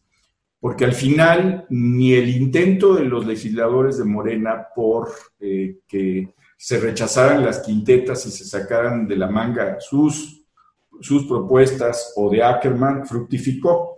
porque 0.60 0.84
al 0.84 0.92
final 0.92 1.66
ni 1.70 2.12
el 2.12 2.28
intento 2.28 2.94
de 2.94 3.04
los 3.04 3.26
legisladores 3.26 3.96
de 3.96 4.04
Morena 4.04 4.68
por 4.74 5.10
eh, 5.40 5.78
que 5.88 6.34
se 6.56 6.78
rechazaran 6.78 7.42
las 7.42 7.60
quintetas 7.60 8.26
y 8.26 8.30
se 8.30 8.44
sacaran 8.44 9.08
de 9.08 9.16
la 9.16 9.28
manga 9.28 9.80
sus, 9.80 10.44
sus 11.00 11.24
propuestas 11.26 12.12
o 12.16 12.28
de 12.28 12.42
Ackerman 12.42 13.06
fructificó. 13.06 13.96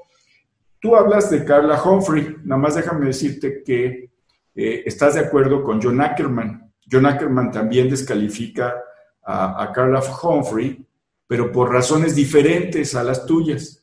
Tú 0.78 0.94
hablas 0.94 1.28
de 1.30 1.44
Carla 1.44 1.82
Humphrey, 1.82 2.36
nada 2.44 2.60
más 2.60 2.76
déjame 2.76 3.06
decirte 3.06 3.64
que 3.64 4.10
eh, 4.54 4.82
estás 4.86 5.14
de 5.14 5.20
acuerdo 5.20 5.64
con 5.64 5.82
John 5.82 6.00
Ackerman. 6.00 6.72
John 6.90 7.06
Ackerman 7.06 7.50
también 7.50 7.90
descalifica 7.90 8.76
a, 9.24 9.64
a 9.64 9.72
Carla 9.72 10.00
Humphrey, 10.22 10.86
pero 11.26 11.50
por 11.50 11.72
razones 11.72 12.14
diferentes 12.14 12.94
a 12.94 13.02
las 13.02 13.26
tuyas, 13.26 13.82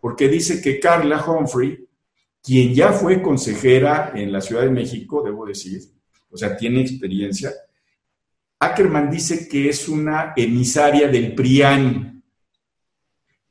porque 0.00 0.28
dice 0.28 0.62
que 0.62 0.78
Carla 0.78 1.24
Humphrey, 1.24 1.89
quien 2.42 2.74
ya 2.74 2.92
fue 2.92 3.22
consejera 3.22 4.12
en 4.14 4.32
la 4.32 4.40
Ciudad 4.40 4.62
de 4.62 4.70
México, 4.70 5.22
debo 5.22 5.46
decir, 5.46 5.80
o 6.30 6.36
sea, 6.36 6.56
tiene 6.56 6.80
experiencia, 6.80 7.52
Ackerman 8.60 9.10
dice 9.10 9.48
que 9.48 9.70
es 9.70 9.88
una 9.88 10.34
emisaria 10.36 11.08
del 11.08 11.34
PRIAN. 11.34 12.22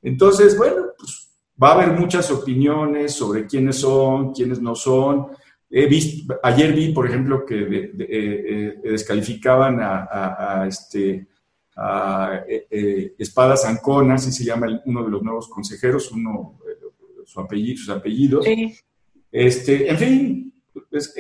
Entonces, 0.04 0.56
bueno, 0.56 0.86
pues 0.98 1.30
va 1.62 1.70
a 1.70 1.74
haber 1.74 2.00
muchas 2.00 2.30
opiniones 2.30 3.14
sobre 3.14 3.48
quiénes 3.48 3.78
son, 3.78 4.32
quiénes 4.34 4.62
no 4.62 4.76
son. 4.76 5.28
He 5.68 5.88
visto, 5.88 6.40
ayer 6.44 6.74
vi, 6.74 6.94
por 6.94 7.08
ejemplo, 7.08 7.44
que 7.44 7.56
eh, 7.58 7.92
eh, 8.00 8.80
descalificaban 8.84 9.80
a, 9.82 10.66
este, 10.68 11.28
eh, 12.48 13.16
Espadas 13.18 13.66
Ancona, 13.66 14.16
así 14.16 14.32
se 14.32 14.44
llama 14.44 14.82
uno 14.86 15.04
de 15.04 15.10
los 15.10 15.24
nuevos 15.24 15.50
consejeros, 15.50 16.12
uno, 16.12 16.60
su 17.30 17.40
apellido, 17.40 17.78
sus 17.78 17.90
apellidos. 17.90 18.46
Este, 19.32 19.90
en 19.90 19.98
fin, 19.98 20.54
pues, 20.90 21.14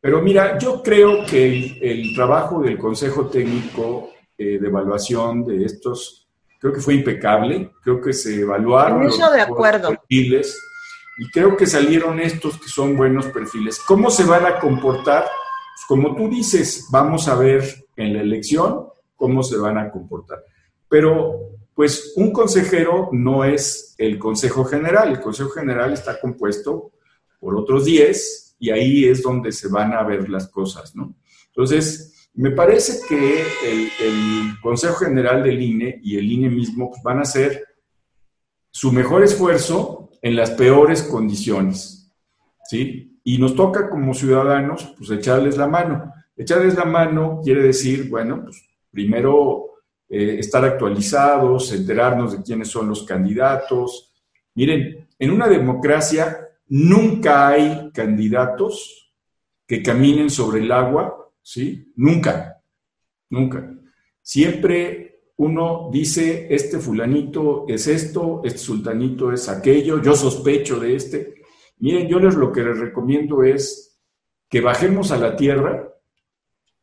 pero 0.00 0.22
mira, 0.22 0.58
yo 0.58 0.82
creo 0.82 1.24
que 1.26 1.78
el, 1.80 2.14
trabajo 2.14 2.62
del 2.62 2.78
Consejo 2.78 3.26
Técnico 3.26 4.10
eh, 4.38 4.58
de 4.58 4.68
Evaluación 4.68 5.44
de 5.44 5.64
estos, 5.64 6.28
creo 6.60 6.72
que 6.72 6.80
fue 6.80 6.94
impecable, 6.94 7.72
creo 7.82 8.00
que 8.00 8.12
se 8.12 8.42
evaluaron 8.42 9.04
los, 9.04 9.18
de 9.18 9.40
acuerdo. 9.40 9.88
perfiles 9.88 10.60
y 11.16 11.30
creo 11.30 11.56
que 11.56 11.66
salieron 11.66 12.20
estos 12.20 12.60
que 12.60 12.68
son 12.68 12.96
buenos 12.96 13.26
perfiles. 13.26 13.80
¿Cómo 13.80 14.10
se 14.10 14.24
van 14.24 14.46
a 14.46 14.58
comportar? 14.58 15.24
Pues 15.24 15.84
como 15.88 16.14
tú 16.14 16.28
dices, 16.28 16.86
vamos 16.90 17.26
a 17.26 17.34
ver 17.34 17.86
en 17.96 18.14
la 18.14 18.20
elección 18.20 18.88
cómo 19.16 19.42
se 19.42 19.56
van 19.56 19.78
a 19.78 19.90
comportar. 19.90 20.44
Pero 20.88 21.53
pues 21.74 22.12
un 22.16 22.32
consejero 22.32 23.08
no 23.12 23.44
es 23.44 23.94
el 23.98 24.18
Consejo 24.18 24.64
General, 24.64 25.10
el 25.10 25.20
Consejo 25.20 25.50
General 25.50 25.92
está 25.92 26.20
compuesto 26.20 26.92
por 27.40 27.56
otros 27.56 27.84
10 27.84 28.56
y 28.60 28.70
ahí 28.70 29.04
es 29.04 29.22
donde 29.22 29.52
se 29.52 29.68
van 29.68 29.92
a 29.92 30.02
ver 30.02 30.28
las 30.28 30.48
cosas, 30.48 30.94
¿no? 30.94 31.14
Entonces, 31.48 32.30
me 32.34 32.50
parece 32.50 33.00
que 33.08 33.42
el, 33.68 34.58
Consejo 34.62 34.94
General 34.94 35.42
del 35.42 35.60
INE 35.60 36.00
y 36.02 36.16
el 36.16 36.30
INE 36.30 36.48
mismo 36.48 36.90
pues, 36.90 37.02
van 37.02 37.18
a 37.18 37.22
hacer 37.22 37.64
su 38.70 38.90
mejor 38.92 39.22
esfuerzo 39.22 40.10
en 40.22 40.36
las 40.36 40.52
peores 40.52 41.02
condiciones, 41.02 42.10
¿sí? 42.64 43.20
Y 43.24 43.38
nos 43.38 43.54
toca 43.54 43.90
como 43.90 44.14
ciudadanos, 44.14 44.94
pues 44.96 45.10
echarles 45.10 45.56
la 45.56 45.66
mano. 45.66 46.12
Echarles 46.36 46.74
la 46.74 46.84
mano 46.84 47.40
quiere 47.44 47.62
decir, 47.62 48.08
bueno, 48.08 48.42
pues 48.44 48.64
primero 48.90 49.63
eh, 50.08 50.36
estar 50.38 50.64
actualizados, 50.64 51.72
enterarnos 51.72 52.36
de 52.36 52.42
quiénes 52.42 52.68
son 52.68 52.88
los 52.88 53.04
candidatos. 53.04 54.12
Miren, 54.54 55.08
en 55.18 55.30
una 55.30 55.48
democracia 55.48 56.44
Nunca 56.68 57.48
hay 57.48 57.90
candidatos 57.92 59.12
que 59.66 59.82
caminen 59.82 60.30
sobre 60.30 60.60
el 60.60 60.72
agua, 60.72 61.30
¿sí? 61.42 61.92
Nunca, 61.96 62.62
nunca. 63.30 63.70
Siempre 64.22 65.20
uno 65.36 65.90
dice, 65.92 66.46
este 66.50 66.78
fulanito 66.78 67.66
es 67.68 67.86
esto, 67.86 68.40
este 68.44 68.58
sultanito 68.58 69.30
es 69.30 69.48
aquello, 69.48 70.00
yo 70.00 70.16
sospecho 70.16 70.80
de 70.80 70.96
este. 70.96 71.34
Miren, 71.78 72.08
yo 72.08 72.18
les 72.18 72.34
lo 72.34 72.50
que 72.50 72.62
les 72.62 72.78
recomiendo 72.78 73.42
es 73.42 74.00
que 74.48 74.60
bajemos 74.60 75.10
a 75.12 75.18
la 75.18 75.36
tierra 75.36 75.92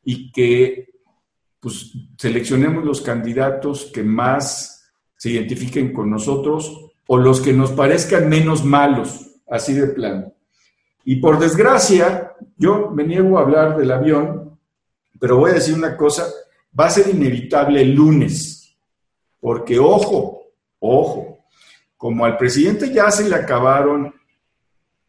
y 0.03 0.31
que 0.31 0.90
pues, 1.61 1.93
seleccionemos 2.17 2.83
los 2.83 3.01
candidatos 3.01 3.91
que 3.93 4.03
más 4.03 4.91
se 5.15 5.29
identifiquen 5.29 5.93
con 5.93 6.09
nosotros 6.09 6.91
o 7.07 7.17
los 7.17 7.39
que 7.39 7.53
nos 7.53 7.71
parezcan 7.71 8.27
menos 8.27 8.65
malos 8.65 9.27
así 9.47 9.73
de 9.73 9.87
plano. 9.87 10.33
Y 11.05 11.17
por 11.17 11.39
desgracia, 11.39 12.33
yo 12.57 12.89
me 12.89 13.03
niego 13.03 13.37
a 13.37 13.41
hablar 13.41 13.77
del 13.77 13.91
avión, 13.91 14.59
pero 15.19 15.37
voy 15.37 15.51
a 15.51 15.55
decir 15.55 15.75
una 15.75 15.95
cosa, 15.95 16.25
va 16.77 16.85
a 16.85 16.89
ser 16.89 17.09
inevitable 17.09 17.81
el 17.81 17.93
lunes, 17.93 18.75
porque 19.39 19.77
ojo, 19.77 20.47
ojo, 20.79 21.45
como 21.97 22.25
al 22.25 22.37
presidente 22.37 22.91
ya 22.91 23.11
se 23.11 23.29
le 23.29 23.35
acabaron 23.35 24.13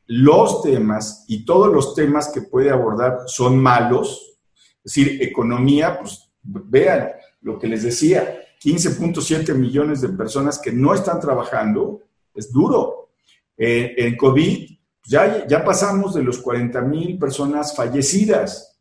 los 0.07 0.61
temas 0.61 1.25
y 1.29 1.45
todos 1.47 1.73
los 1.73 1.95
temas 1.95 2.29
que 2.29 2.43
puede 2.43 2.69
abordar 2.69 3.21
son 3.27 3.59
malos, 3.59 4.37
es 4.85 4.95
decir, 4.95 5.23
economía, 5.23 5.99
pues 5.99 6.22
vean 6.43 7.11
lo 7.43 7.59
que 7.59 7.67
les 7.67 7.83
decía, 7.83 8.41
15.7 8.63 9.55
millones 9.55 10.01
de 10.01 10.11
personas 10.11 10.59
que 10.59 10.73
no 10.73 10.95
están 10.95 11.21
trabajando, 11.21 12.03
es 12.35 12.53
duro, 12.53 13.11
eh, 13.57 13.95
en 13.97 14.17
COVID, 14.17 14.71
ya, 15.05 15.47
ya 15.47 15.65
pasamos 15.65 16.15
de 16.15 16.23
los 16.23 16.39
40 16.39 16.81
mil 16.83 17.19
personas 17.19 17.75
fallecidas. 17.75 18.81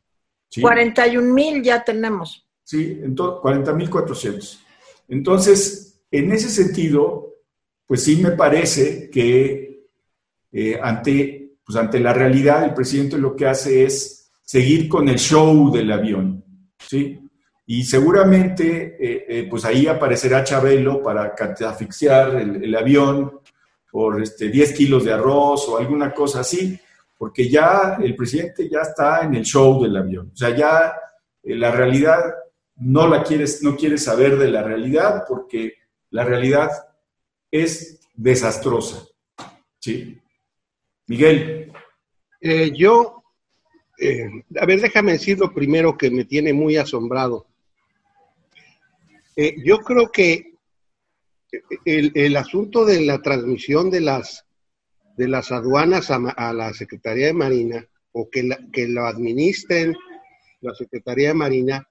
41 0.59 1.33
mil 1.33 1.63
ya 1.63 1.83
tenemos. 1.83 2.45
Sí, 2.63 3.01
40 3.15 3.73
mil 3.73 3.89
400. 3.89 4.59
Entonces, 5.07 6.01
en 6.11 6.31
ese 6.31 6.49
sentido, 6.49 7.35
pues 7.87 8.03
sí 8.03 8.17
me 8.17 8.31
parece 8.31 9.09
que 9.09 9.87
eh, 10.51 10.79
ante, 10.81 11.55
pues 11.65 11.77
ante 11.77 11.99
la 11.99 12.13
realidad 12.13 12.63
el 12.63 12.73
presidente 12.73 13.17
lo 13.17 13.35
que 13.35 13.47
hace 13.47 13.85
es 13.85 14.31
seguir 14.43 14.87
con 14.87 15.07
el 15.09 15.17
show 15.17 15.71
del 15.71 15.91
avión, 15.91 16.43
¿sí? 16.77 17.19
Y 17.73 17.85
seguramente, 17.85 18.97
eh, 18.99 19.47
pues 19.49 19.63
ahí 19.63 19.87
aparecerá 19.87 20.43
Chabelo 20.43 21.01
para 21.01 21.33
asfixiar 21.33 22.35
el, 22.35 22.75
avión, 22.75 23.39
por 23.89 24.21
este, 24.21 24.49
10 24.49 24.73
kilos 24.73 25.05
de 25.05 25.13
arroz 25.13 25.69
o 25.69 25.77
alguna 25.77 26.13
cosa 26.13 26.41
así, 26.41 26.77
porque 27.17 27.47
ya 27.47 27.97
el 28.03 28.13
presidente 28.13 28.67
ya 28.69 28.81
está 28.81 29.21
en 29.21 29.35
el 29.35 29.43
show 29.43 29.81
del 29.81 29.95
avión. 29.95 30.31
O 30.33 30.35
sea, 30.35 30.53
ya 30.53 30.93
eh, 31.43 31.55
la 31.55 31.71
realidad 31.71 32.19
no 32.75 33.07
la 33.07 33.23
quieres, 33.23 33.63
no 33.63 33.77
quiere 33.77 33.97
saber 33.97 34.37
de 34.37 34.51
la 34.51 34.63
realidad 34.63 35.23
porque 35.25 35.75
la 36.09 36.25
realidad 36.25 36.71
es 37.49 38.01
desastrosa. 38.13 39.05
¿Sí? 39.79 40.19
Miguel. 41.07 41.71
Eh, 42.41 42.71
yo, 42.75 43.23
eh, 43.97 44.27
a 44.59 44.65
ver, 44.65 44.81
déjame 44.81 45.13
decir 45.13 45.39
lo 45.39 45.53
primero 45.53 45.97
que 45.97 46.11
me 46.11 46.25
tiene 46.25 46.51
muy 46.51 46.75
asombrado. 46.75 47.50
Yo 49.35 49.79
creo 49.79 50.11
que 50.11 50.53
el, 51.85 52.35
asunto 52.37 52.85
de 52.85 53.01
la 53.01 53.21
transmisión 53.21 53.89
de 53.89 54.01
las, 54.01 54.45
de 55.17 55.27
las 55.27 55.51
aduanas 55.51 56.09
a, 56.11 56.53
la 56.53 56.73
Secretaría 56.73 57.27
de 57.27 57.33
Marina 57.33 57.87
o 58.11 58.29
que, 58.29 58.49
que 58.71 58.87
lo 58.87 59.05
administren 59.05 59.95
la 60.61 60.75
Secretaría 60.75 61.29
de 61.29 61.33
Marina 61.33 61.87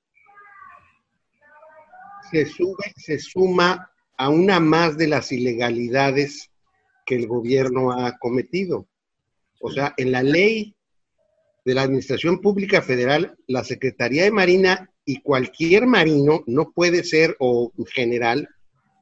se, 2.30 2.46
sube, 2.46 2.92
se 2.96 3.18
suma 3.18 3.90
a 4.16 4.28
una 4.28 4.60
más 4.60 4.96
de 4.96 5.08
las 5.08 5.32
ilegalidades 5.32 6.50
que 7.04 7.16
el 7.16 7.26
gobierno 7.26 7.90
ha 7.90 8.16
cometido. 8.18 8.86
O 9.60 9.70
sea, 9.70 9.92
en 9.96 10.12
la 10.12 10.22
ley 10.22 10.76
de 11.64 11.74
la 11.74 11.82
Administración 11.82 12.40
Pública 12.40 12.80
Federal, 12.80 13.36
la 13.48 13.64
Secretaría 13.64 14.22
de 14.22 14.30
Marina 14.30 14.90
y 15.04 15.20
cualquier 15.22 15.86
marino 15.86 16.42
no 16.46 16.72
puede 16.72 17.04
ser, 17.04 17.36
o 17.38 17.72
general, 17.86 18.48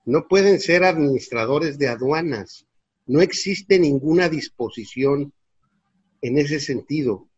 no 0.05 0.27
pueden 0.27 0.59
ser 0.61 0.85
administradores 0.85 1.79
de 1.79 1.89
aduanas. 1.89 2.67
No 3.07 3.21
existe 3.21 3.79
ninguna 3.79 4.29
disposición 4.29 5.33
en 6.23 6.39
ese 6.39 6.61
sentido. 6.61 7.29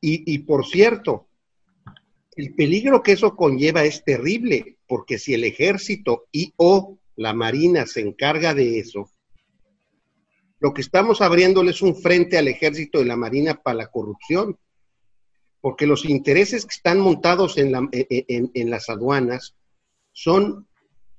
Y, 0.00 0.38
por 0.38 0.66
cierto, 0.66 1.28
el 2.34 2.54
peligro 2.54 3.02
que 3.02 3.12
eso 3.12 3.36
conlleva 3.36 3.84
es 3.84 4.02
terrible. 4.04 4.78
porque 4.88 5.18
si 5.18 5.34
el 5.34 5.44
ejército 5.44 6.26
y 6.32 6.52
o 6.56 6.98
la 7.14 7.32
marina 7.32 7.86
se 7.86 8.00
encarga 8.00 8.54
de 8.54 8.80
eso, 8.80 9.08
lo 10.58 10.74
que 10.74 10.80
estamos 10.80 11.20
abriéndole 11.20 11.70
es 11.70 11.80
un 11.80 11.94
frente 11.94 12.36
al 12.36 12.48
ejército 12.48 13.00
y 13.00 13.04
la 13.04 13.16
marina 13.16 13.54
para 13.54 13.76
la 13.76 13.86
corrupción, 13.86 14.58
porque 15.60 15.86
los 15.86 16.04
intereses 16.04 16.64
que 16.64 16.74
están 16.74 17.00
montados 17.00 17.58
en, 17.58 17.90
en 17.92 18.70
las 18.70 18.88
aduanas 18.88 19.54
son 20.12 20.66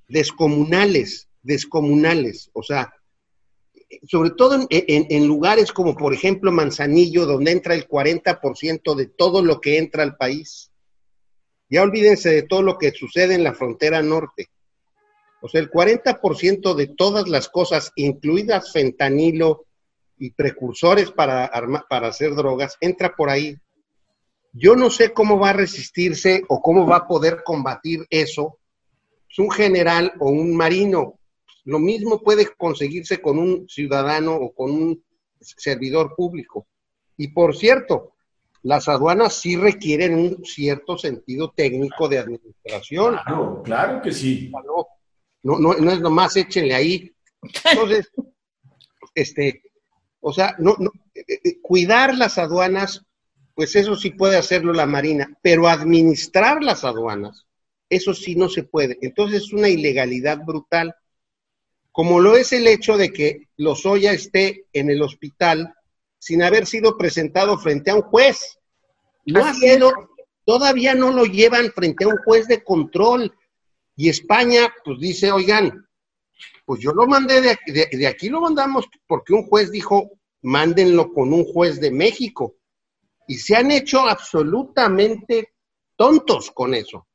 descomunales, 0.07 1.29
descomunales, 1.43 2.49
o 2.53 2.63
sea, 2.63 2.93
sobre 4.07 4.31
todo 4.31 4.67
en, 4.69 5.27
lugares 5.27 5.71
como 5.71 5.95
por 5.95 6.13
ejemplo 6.13 6.51
Manzanillo, 6.51 7.25
donde 7.25 7.51
entra 7.51 7.73
el 7.73 7.87
40% 7.87 8.95
de 8.95 9.05
todo 9.07 9.43
lo 9.43 9.59
que 9.59 9.77
entra 9.77 10.03
al 10.03 10.15
país. 10.15 10.71
Ya 11.69 11.83
olvídense 11.83 12.29
de 12.29 12.43
todo 12.43 12.61
lo 12.61 12.77
que 12.77 12.91
sucede 12.91 13.35
en 13.35 13.43
la 13.43 13.53
frontera 13.53 14.01
norte. 14.01 14.49
O 15.41 15.47
sea, 15.47 15.61
el 15.61 15.71
40% 15.71 16.75
de 16.75 16.87
todas 16.87 17.27
las 17.27 17.49
cosas, 17.49 17.91
incluidas 17.95 18.71
fentanilo 18.71 19.65
y 20.17 20.31
precursores 20.31 21.11
para, 21.11 21.51
para 21.89 22.07
hacer 22.07 22.35
drogas, 22.35 22.77
entra 22.79 23.15
por 23.15 23.29
ahí. 23.29 23.57
Yo 24.53 24.75
no 24.75 24.89
sé 24.89 25.13
cómo 25.13 25.39
va 25.39 25.51
a 25.51 25.53
resistirse 25.53 26.43
o 26.49 26.61
cómo 26.61 26.85
va 26.85 26.97
a 26.97 27.07
poder 27.07 27.41
combatir 27.43 28.05
eso 28.09 28.59
un 29.37 29.51
general 29.51 30.13
o 30.19 30.29
un 30.29 30.55
marino, 30.55 31.19
lo 31.65 31.79
mismo 31.79 32.21
puede 32.21 32.47
conseguirse 32.55 33.21
con 33.21 33.37
un 33.37 33.67
ciudadano 33.69 34.35
o 34.35 34.53
con 34.53 34.71
un 34.71 35.03
servidor 35.39 36.15
público. 36.15 36.67
Y 37.17 37.29
por 37.29 37.55
cierto, 37.55 38.15
las 38.63 38.87
aduanas 38.87 39.33
sí 39.33 39.55
requieren 39.55 40.15
un 40.15 40.45
cierto 40.45 40.97
sentido 40.97 41.51
técnico 41.55 42.07
de 42.07 42.19
administración. 42.19 43.17
Claro, 43.23 43.61
claro 43.63 44.01
que 44.01 44.11
sí. 44.11 44.51
No, 45.43 45.59
no, 45.59 45.73
no 45.73 45.91
es 45.91 45.99
nomás 45.99 46.35
échenle 46.35 46.73
ahí. 46.73 47.11
Entonces, 47.71 48.11
este, 49.15 49.63
o 50.19 50.33
sea, 50.33 50.55
no, 50.59 50.75
no, 50.79 50.91
eh, 51.15 51.39
eh, 51.43 51.61
cuidar 51.61 52.15
las 52.15 52.37
aduanas, 52.37 53.05
pues 53.55 53.75
eso 53.75 53.95
sí 53.95 54.11
puede 54.11 54.37
hacerlo 54.37 54.73
la 54.73 54.85
Marina, 54.85 55.37
pero 55.41 55.67
administrar 55.67 56.63
las 56.63 56.83
aduanas, 56.83 57.45
eso 57.89 58.13
sí 58.13 58.35
no 58.35 58.49
se 58.49 58.63
puede. 58.63 58.97
Entonces 59.01 59.43
es 59.43 59.53
una 59.53 59.69
ilegalidad 59.69 60.39
brutal 60.45 60.95
como 61.91 62.19
lo 62.19 62.37
es 62.37 62.53
el 62.53 62.67
hecho 62.67 62.97
de 62.97 63.11
que 63.11 63.49
Lozoya 63.57 64.13
esté 64.13 64.65
en 64.73 64.89
el 64.89 65.01
hospital 65.01 65.73
sin 66.19 66.41
haber 66.41 66.65
sido 66.65 66.97
presentado 66.97 67.57
frente 67.57 67.91
a 67.91 67.95
un 67.95 68.03
juez. 68.03 68.59
No 69.25 69.45
ha 69.45 69.53
sido, 69.53 69.91
todavía 70.45 70.95
no 70.95 71.11
lo 71.11 71.25
llevan 71.25 71.71
frente 71.71 72.05
a 72.05 72.07
un 72.07 72.17
juez 72.17 72.47
de 72.47 72.63
control. 72.63 73.35
Y 73.95 74.09
España, 74.09 74.73
pues 74.85 74.99
dice, 74.99 75.31
oigan, 75.31 75.85
pues 76.65 76.79
yo 76.79 76.93
lo 76.93 77.07
mandé 77.07 77.41
de, 77.41 77.57
de 77.91 78.07
aquí, 78.07 78.29
lo 78.29 78.39
mandamos 78.39 78.85
porque 79.05 79.33
un 79.33 79.43
juez 79.47 79.69
dijo, 79.71 80.11
mándenlo 80.41 81.11
con 81.11 81.33
un 81.33 81.43
juez 81.43 81.81
de 81.81 81.91
México. 81.91 82.55
Y 83.31 83.37
se 83.37 83.55
han 83.55 83.71
hecho 83.71 84.01
absolutamente 84.01 85.53
tontos 85.95 86.51
con 86.51 86.73
eso. 86.73 87.07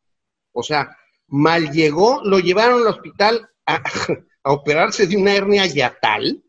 O 0.53 0.63
sea, 0.63 0.97
mal 1.27 1.71
llegó, 1.71 2.23
lo 2.25 2.39
llevaron 2.39 2.81
al 2.81 2.87
hospital, 2.87 3.51
a, 3.67 3.83
a 4.43 4.51
operarse 4.51 5.07
de 5.07 5.19
una 5.19 5.35
hernia 5.35 5.67
yatal. 5.67 6.43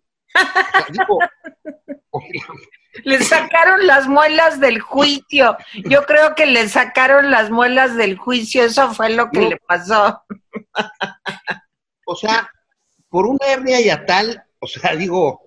le 3.04 3.22
sacaron 3.22 3.86
las 3.86 4.08
muelas 4.08 4.62
del 4.62 4.80
juicio. 4.80 5.58
Yo 5.84 6.06
creo 6.06 6.34
que 6.34 6.46
le 6.46 6.70
sacaron 6.70 7.30
las 7.30 7.52
muelas 7.52 7.98
del 7.98 8.18
juicio. 8.18 8.64
Eso 8.64 8.94
fue 8.94 9.10
lo 9.10 9.30
que 9.32 9.50
le 9.50 9.58
pasó. 9.58 10.24
o 12.06 12.16
sea, 12.16 12.50
por 13.10 13.28
una 13.28 13.46
hernia 13.48 13.82
yatal, 13.82 14.46
o 14.60 14.68
sea, 14.68 14.96
digo, 14.96 15.47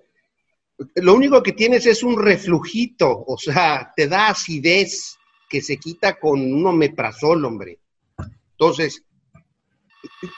lo 0.95 1.13
único 1.13 1.43
que 1.43 1.53
tienes 1.53 1.85
es 1.85 2.03
un 2.03 2.21
reflujito, 2.21 3.23
o 3.27 3.37
sea, 3.37 3.91
te 3.95 4.07
da 4.07 4.27
acidez 4.27 5.17
que 5.49 5.61
se 5.61 5.77
quita 5.77 6.19
con 6.19 6.41
un 6.41 6.65
omeprazol, 6.65 7.43
hombre. 7.45 7.79
Entonces, 8.51 9.03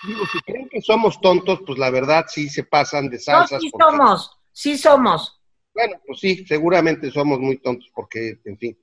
digo, 0.08 0.26
si 0.32 0.40
creen 0.42 0.70
que 0.70 0.82
somos 0.82 1.20
tontos, 1.22 1.62
pues 1.66 1.78
la 1.78 1.90
verdad 1.90 2.26
sí 2.28 2.50
se 2.50 2.64
pasan 2.64 3.10
de 3.10 3.20
salsas. 3.20 3.62
No, 3.62 3.70
sí 3.70 3.72
somos, 3.78 4.40
sí 4.52 4.78
somos. 4.78 5.40
Bueno, 5.74 5.96
pues 6.06 6.20
sí, 6.20 6.46
seguramente 6.48 7.12
somos 7.12 7.40
muy 7.40 7.58
tontos 7.58 7.90
porque, 7.94 8.40
en 8.46 8.58
fin. 8.58 8.78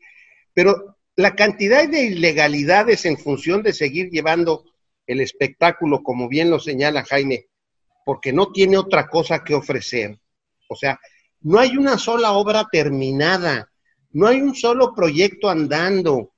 Pero 0.53 0.99
la 1.17 1.35
cantidad 1.35 1.89
de 1.89 2.05
ilegalidades 2.05 3.05
en 3.05 3.19
función 3.19 3.63
de 3.63 3.73
seguir 3.73 4.11
llevando 4.11 4.65
el 5.07 5.21
espectáculo, 5.21 6.03
como 6.03 6.29
bien 6.29 6.51
lo 6.51 6.59
señala 6.59 7.05
Jaime, 7.05 7.47
porque 8.05 8.33
no 8.33 8.53
tiene 8.53 8.79
otra 8.79 9.09
cosa 9.09 9.45
que 9.45 9.55
ofrecer. 9.55 10.19
O 10.69 10.77
sea, 10.77 11.01
no 11.43 11.59
hay 11.59 11.77
una 11.77 11.99
sola 11.99 12.33
obra 12.33 12.69
terminada, 12.71 13.71
no 14.13 14.27
hay 14.27 14.41
un 14.41 14.55
solo 14.55 14.95
proyecto 14.95 15.49
andando. 15.49 16.33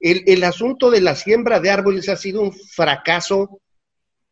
El, 0.00 0.44
asunto 0.44 0.90
de 0.90 1.00
la 1.00 1.16
siembra 1.16 1.60
de 1.60 1.70
árboles 1.70 2.08
ha 2.10 2.16
sido 2.16 2.42
un 2.42 2.52
fracaso 2.52 3.60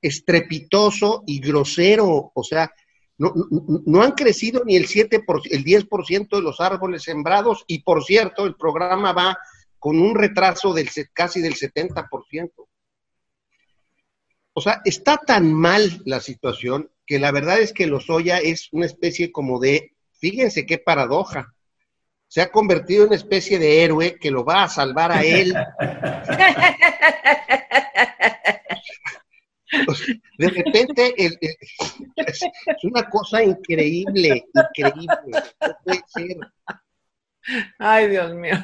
estrepitoso 0.02 1.22
y 1.26 1.40
grosero, 1.40 2.30
o 2.34 2.44
sea, 2.44 2.70
no, 3.16 3.32
no, 3.86 4.02
han 4.02 4.12
crecido 4.12 4.64
ni 4.64 4.76
el 4.76 4.86
7%, 4.86 5.24
por, 5.24 5.40
el 5.50 5.64
10% 5.64 6.28
de 6.28 6.42
los 6.42 6.60
árboles 6.60 7.04
sembrados 7.04 7.64
y 7.66 7.82
por 7.82 8.04
cierto, 8.04 8.44
el 8.44 8.56
programa 8.56 9.12
va 9.12 9.38
con 9.78 9.98
un 9.98 10.14
retraso 10.14 10.74
del 10.74 10.90
casi 11.12 11.40
del 11.40 11.54
70%. 11.54 12.50
O 14.54 14.60
sea, 14.60 14.82
está 14.84 15.16
tan 15.16 15.52
mal 15.52 16.02
la 16.04 16.20
situación 16.20 16.90
que 17.12 17.18
la 17.18 17.30
verdad 17.30 17.60
es 17.60 17.74
que 17.74 17.86
Lozoya 17.86 18.38
es 18.38 18.70
una 18.72 18.86
especie 18.86 19.30
como 19.30 19.60
de, 19.60 19.92
fíjense 20.18 20.64
qué 20.64 20.78
paradoja, 20.78 21.52
se 22.26 22.40
ha 22.40 22.50
convertido 22.50 23.02
en 23.02 23.08
una 23.08 23.16
especie 23.16 23.58
de 23.58 23.84
héroe 23.84 24.16
que 24.18 24.30
lo 24.30 24.46
va 24.46 24.62
a 24.62 24.68
salvar 24.70 25.12
a 25.12 25.22
él. 25.22 25.52
de 30.38 30.48
repente 30.48 31.14
es, 31.18 31.38
una 32.84 33.10
cosa 33.10 33.42
increíble, 33.42 34.46
increíble. 34.54 35.18
Ay, 37.78 38.08
Dios 38.08 38.34
mío. 38.36 38.54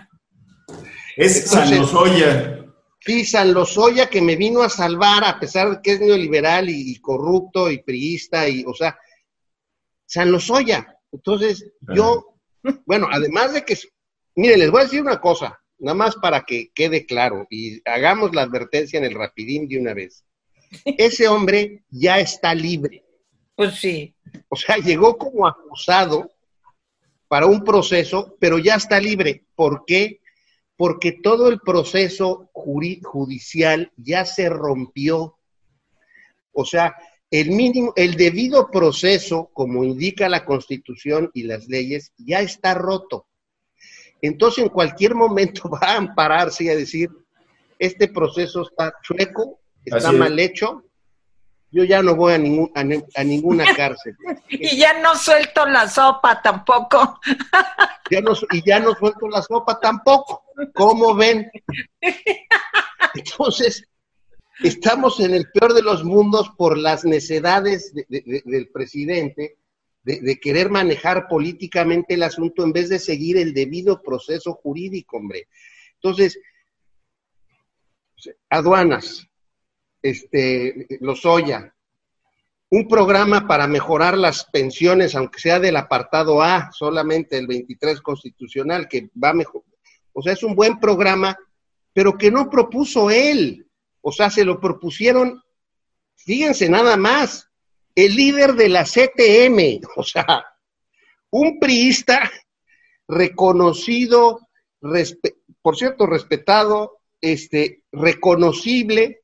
Es 1.18 1.50
San 1.50 1.70
Lozoya. 1.78 2.64
Sí, 3.08 3.24
San 3.24 3.54
Lozoya 3.54 4.10
que 4.10 4.20
me 4.20 4.36
vino 4.36 4.60
a 4.62 4.68
salvar 4.68 5.24
a 5.24 5.40
pesar 5.40 5.70
de 5.70 5.82
que 5.82 5.92
es 5.92 6.00
neoliberal 6.00 6.68
y, 6.68 6.94
corrupto 7.00 7.70
y 7.70 7.82
priista 7.82 8.46
y, 8.46 8.64
o 8.66 8.74
sea, 8.74 8.98
San 10.04 10.30
Lozoya. 10.30 10.94
Entonces, 11.10 11.72
yo, 11.94 12.38
bueno, 12.84 13.08
además 13.10 13.54
de 13.54 13.64
que, 13.64 13.78
miren, 14.36 14.58
les 14.58 14.70
voy 14.70 14.82
a 14.82 14.84
decir 14.84 15.00
una 15.00 15.22
cosa, 15.22 15.58
nada 15.78 15.94
más 15.94 16.16
para 16.16 16.42
que 16.42 16.70
quede 16.74 17.06
claro 17.06 17.46
y 17.48 17.80
hagamos 17.88 18.34
la 18.34 18.42
advertencia 18.42 18.98
en 18.98 19.06
el 19.06 19.14
rapidín 19.14 19.66
de 19.68 19.80
una 19.80 19.94
vez 19.94 20.26
ese 20.84 21.28
hombre 21.28 21.84
ya 21.88 22.18
está 22.18 22.54
libre. 22.54 23.06
Pues 23.54 23.76
sí. 23.76 24.14
O 24.50 24.56
sea, 24.56 24.76
llegó 24.76 25.16
como 25.16 25.46
acusado 25.46 26.30
para 27.26 27.46
un 27.46 27.64
proceso, 27.64 28.36
pero 28.38 28.58
ya 28.58 28.74
está 28.74 29.00
libre. 29.00 29.46
¿Por 29.54 29.86
qué? 29.86 30.20
Porque 30.78 31.12
todo 31.12 31.50
el 31.50 31.60
proceso 31.60 32.48
judicial 32.54 33.92
ya 33.96 34.24
se 34.24 34.48
rompió. 34.48 35.36
O 36.52 36.64
sea, 36.64 36.96
el 37.30 37.50
mínimo, 37.50 37.92
el 37.96 38.14
debido 38.14 38.70
proceso, 38.70 39.50
como 39.52 39.84
indica 39.84 40.30
la 40.30 40.46
Constitución 40.46 41.30
y 41.34 41.42
las 41.42 41.68
leyes, 41.68 42.12
ya 42.16 42.40
está 42.40 42.72
roto. 42.72 43.26
Entonces, 44.22 44.64
en 44.64 44.70
cualquier 44.70 45.14
momento 45.14 45.68
va 45.70 45.80
a 45.82 45.96
ampararse 45.96 46.64
y 46.64 46.68
a 46.70 46.76
decir, 46.76 47.10
este 47.78 48.08
proceso 48.08 48.62
está 48.62 48.94
chueco, 49.02 49.60
está 49.84 50.12
mal 50.12 50.38
hecho, 50.38 50.84
yo 51.70 51.84
ya 51.84 52.02
no 52.02 52.14
voy 52.14 52.34
a, 52.34 52.38
ningún, 52.38 52.70
a, 52.74 53.24
ninguna 53.24 53.64
cárcel. 53.76 54.16
y 54.48 54.76
ya 54.76 55.00
no 55.00 55.14
suelto 55.16 55.66
la 55.66 55.88
sopa 55.88 56.40
tampoco. 56.42 57.20
ya 58.10 58.20
no, 58.20 58.32
y 58.52 58.62
ya 58.64 58.80
no 58.80 58.94
suelto 58.94 59.28
la 59.28 59.42
sopa 59.42 59.78
tampoco. 59.80 60.44
¿Cómo 60.74 61.14
ven? 61.14 61.50
Entonces, 63.14 63.84
estamos 64.60 65.20
en 65.20 65.34
el 65.34 65.50
peor 65.50 65.74
de 65.74 65.82
los 65.82 66.04
mundos 66.04 66.50
por 66.56 66.78
las 66.78 67.04
necesidades 67.04 67.92
del 68.08 68.68
presidente 68.72 69.58
de, 70.02 70.40
querer 70.40 70.70
manejar 70.70 71.28
políticamente 71.28 72.14
el 72.14 72.22
asunto 72.22 72.64
en 72.64 72.72
vez 72.72 72.88
de 72.88 72.98
seguir 72.98 73.36
el 73.36 73.52
debido 73.52 74.02
proceso 74.02 74.54
jurídico, 74.54 75.18
hombre. 75.18 75.48
Entonces, 75.94 76.40
aduanas, 78.48 79.27
este, 80.10 80.98
Lozoya, 81.00 81.74
un 82.70 82.86
programa 82.86 83.46
para 83.46 83.66
mejorar 83.66 84.18
las 84.18 84.44
pensiones, 84.44 85.14
aunque 85.14 85.40
sea 85.40 85.58
del 85.58 85.76
apartado 85.76 86.42
A, 86.42 86.70
solamente 86.72 87.38
el 87.38 87.46
23 87.46 88.00
constitucional, 88.02 88.88
que 88.88 89.10
va 89.22 89.32
mejor. 89.32 89.62
O 90.12 90.22
sea, 90.22 90.34
es 90.34 90.42
un 90.42 90.54
buen 90.54 90.78
programa, 90.78 91.36
pero 91.92 92.18
que 92.18 92.30
no 92.30 92.50
propuso 92.50 93.10
él. 93.10 93.66
O 94.00 94.12
sea, 94.12 94.30
se 94.30 94.44
lo 94.44 94.60
propusieron, 94.60 95.42
fíjense 96.16 96.68
nada 96.68 96.96
más, 96.96 97.48
el 97.94 98.14
líder 98.14 98.54
de 98.54 98.68
la 98.68 98.84
CTM, 98.84 99.80
o 99.96 100.02
sea, 100.02 100.44
un 101.30 101.58
priista 101.58 102.30
reconocido, 103.06 104.48
por 105.62 105.76
cierto, 105.76 106.06
respetado, 106.06 106.98
este, 107.20 107.82
reconocible, 107.90 109.22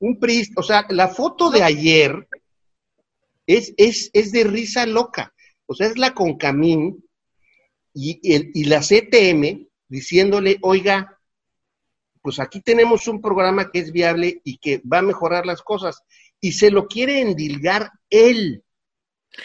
un 0.00 0.18
priista, 0.18 0.60
o 0.60 0.62
sea, 0.62 0.86
la 0.90 1.08
foto 1.08 1.50
de 1.50 1.62
ayer 1.62 2.28
es, 3.46 3.74
es, 3.76 4.10
es 4.12 4.32
de 4.32 4.44
risa 4.44 4.86
loca, 4.86 5.34
o 5.66 5.74
sea, 5.74 5.86
es 5.86 5.98
la 5.98 6.14
Concamín 6.14 7.04
y, 7.94 8.20
y 8.22 8.64
la 8.64 8.80
CTM 8.80 9.66
diciéndole, 9.88 10.58
oiga, 10.62 11.18
pues 12.22 12.40
aquí 12.40 12.60
tenemos 12.60 13.08
un 13.08 13.20
programa 13.20 13.70
que 13.70 13.78
es 13.78 13.92
viable 13.92 14.40
y 14.44 14.58
que 14.58 14.82
va 14.90 14.98
a 14.98 15.02
mejorar 15.02 15.46
las 15.46 15.62
cosas, 15.62 16.02
y 16.40 16.52
se 16.52 16.70
lo 16.70 16.86
quiere 16.86 17.20
endilgar 17.20 17.90
él. 18.10 18.62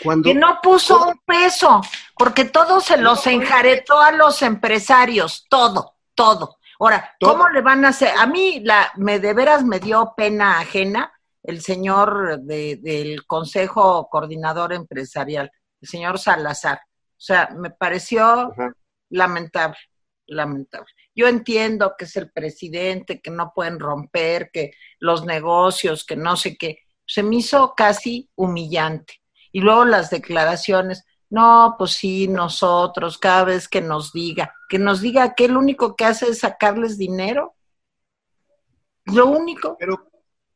Cuando, 0.02 0.30
que 0.30 0.36
no 0.36 0.60
puso 0.62 1.06
un 1.06 1.20
peso, 1.26 1.82
porque 2.18 2.46
todo 2.46 2.80
se 2.80 2.98
los 2.98 3.26
enjaretó 3.28 4.00
a 4.00 4.12
los 4.12 4.42
empresarios, 4.42 5.46
todo, 5.50 5.96
todo. 6.16 6.58
Ahora, 6.84 7.16
¿cómo 7.22 7.48
le 7.48 7.62
van 7.62 7.86
a 7.86 7.90
hacer? 7.90 8.10
A 8.18 8.28
mí 8.28 8.60
la, 8.60 8.92
me 8.98 9.18
de 9.18 9.34
veras 9.34 9.64
me 9.64 9.80
dio 9.80 10.14
pena 10.18 10.60
ajena 10.60 11.14
el 11.42 11.62
señor 11.62 12.42
del 12.42 13.26
Consejo 13.26 14.10
Coordinador 14.10 14.74
Empresarial, 14.74 15.50
el 15.80 15.88
señor 15.88 16.20
Salazar. 16.20 16.80
O 16.80 17.26
sea, 17.26 17.52
me 17.56 17.70
pareció 17.70 18.52
lamentable, 19.12 19.78
lamentable. 20.28 20.92
Yo 21.16 21.30
entiendo 21.30 21.96
que 21.98 22.04
es 22.04 22.18
el 22.18 22.30
presidente, 22.34 23.22
que 23.22 23.32
no 23.32 23.54
pueden 23.56 23.80
romper, 23.80 24.50
que 24.52 24.72
los 25.00 25.24
negocios, 25.24 26.04
que 26.04 26.18
no 26.18 26.36
sé 26.36 26.58
qué. 26.58 26.80
Se 27.06 27.24
me 27.24 27.38
hizo 27.38 27.76
casi 27.78 28.30
humillante. 28.36 29.22
Y 29.54 29.62
luego 29.62 29.86
las 29.86 30.10
declaraciones, 30.10 31.06
no, 31.34 31.74
pues 31.80 31.94
sí, 31.94 32.28
nosotros, 32.28 33.18
cada 33.18 33.46
vez 33.46 33.68
que 33.68 33.82
nos 33.82 34.14
diga, 34.14 34.54
que 34.70 34.78
nos 34.78 35.02
diga 35.02 35.34
que 35.34 35.46
el 35.46 35.58
único 35.58 35.96
que 35.96 36.06
hace 36.06 36.28
es 36.28 36.42
sacarles 36.42 36.96
dinero. 36.96 37.56
Lo 39.06 39.26
único. 39.26 39.76
Pero, 39.80 40.12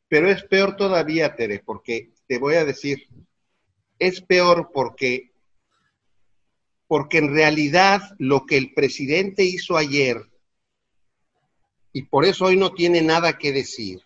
pero 0.06 0.30
es 0.30 0.44
peor 0.44 0.76
todavía, 0.76 1.34
Tere, 1.34 1.64
porque 1.66 2.12
te 2.28 2.38
voy 2.38 2.54
a 2.54 2.64
decir, 2.64 3.08
es 3.98 4.20
peor 4.20 4.70
porque, 4.72 5.32
porque 6.86 7.18
en 7.18 7.34
realidad 7.34 8.00
lo 8.20 8.46
que 8.46 8.56
el 8.56 8.72
presidente 8.72 9.42
hizo 9.42 9.76
ayer, 9.76 10.30
y 11.92 12.02
por 12.02 12.24
eso 12.24 12.44
hoy 12.44 12.56
no 12.56 12.72
tiene 12.72 13.02
nada 13.02 13.36
que 13.36 13.50
decir, 13.50 14.00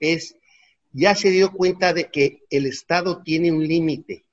es 0.00 0.36
ya 0.92 1.14
se 1.14 1.30
dio 1.30 1.50
cuenta 1.50 1.94
de 1.94 2.10
que 2.10 2.44
el 2.50 2.66
Estado 2.66 3.22
tiene 3.22 3.50
un 3.50 3.66
límite. 3.66 4.25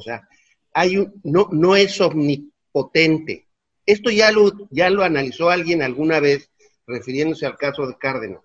O 0.00 0.02
sea, 0.02 0.26
hay 0.72 0.96
un, 0.96 1.20
no, 1.22 1.48
no 1.52 1.76
es 1.76 2.00
omnipotente. 2.00 3.46
Esto 3.84 4.10
ya 4.10 4.32
lo, 4.32 4.50
ya 4.70 4.88
lo 4.88 5.02
analizó 5.02 5.50
alguien 5.50 5.82
alguna 5.82 6.20
vez, 6.20 6.50
refiriéndose 6.86 7.44
al 7.44 7.58
caso 7.58 7.86
de 7.86 7.98
Cárdenas. 7.98 8.40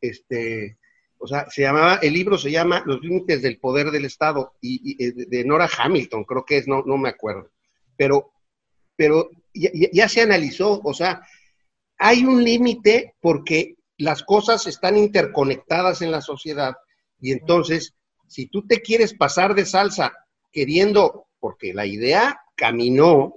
Este, 0.00 0.78
o 1.18 1.26
sea, 1.26 1.50
se 1.50 1.62
llamaba, 1.62 1.96
el 1.96 2.14
libro 2.14 2.38
se 2.38 2.50
llama 2.50 2.82
Los 2.86 3.02
límites 3.02 3.42
del 3.42 3.58
poder 3.58 3.90
del 3.90 4.06
Estado, 4.06 4.54
y, 4.62 5.04
eh, 5.04 5.12
de 5.28 5.44
Nora 5.44 5.68
Hamilton, 5.78 6.24
creo 6.24 6.44
que 6.46 6.56
es, 6.56 6.66
no, 6.66 6.82
no 6.86 6.96
me 6.96 7.10
acuerdo. 7.10 7.50
Pero, 7.94 8.32
pero 8.96 9.28
ya, 9.52 9.70
ya 9.92 10.08
se 10.08 10.22
analizó, 10.22 10.80
o 10.82 10.94
sea, 10.94 11.20
hay 11.98 12.24
un 12.24 12.42
límite 12.42 13.16
porque 13.20 13.74
las 13.98 14.22
cosas 14.22 14.66
están 14.66 14.96
interconectadas 14.96 16.00
en 16.00 16.10
la 16.10 16.22
sociedad 16.22 16.74
y 17.20 17.32
entonces, 17.32 17.94
si 18.26 18.46
tú 18.46 18.66
te 18.66 18.80
quieres 18.80 19.12
pasar 19.12 19.54
de 19.54 19.66
salsa 19.66 20.14
queriendo, 20.52 21.28
porque 21.38 21.72
la 21.74 21.86
idea 21.86 22.40
caminó 22.54 23.34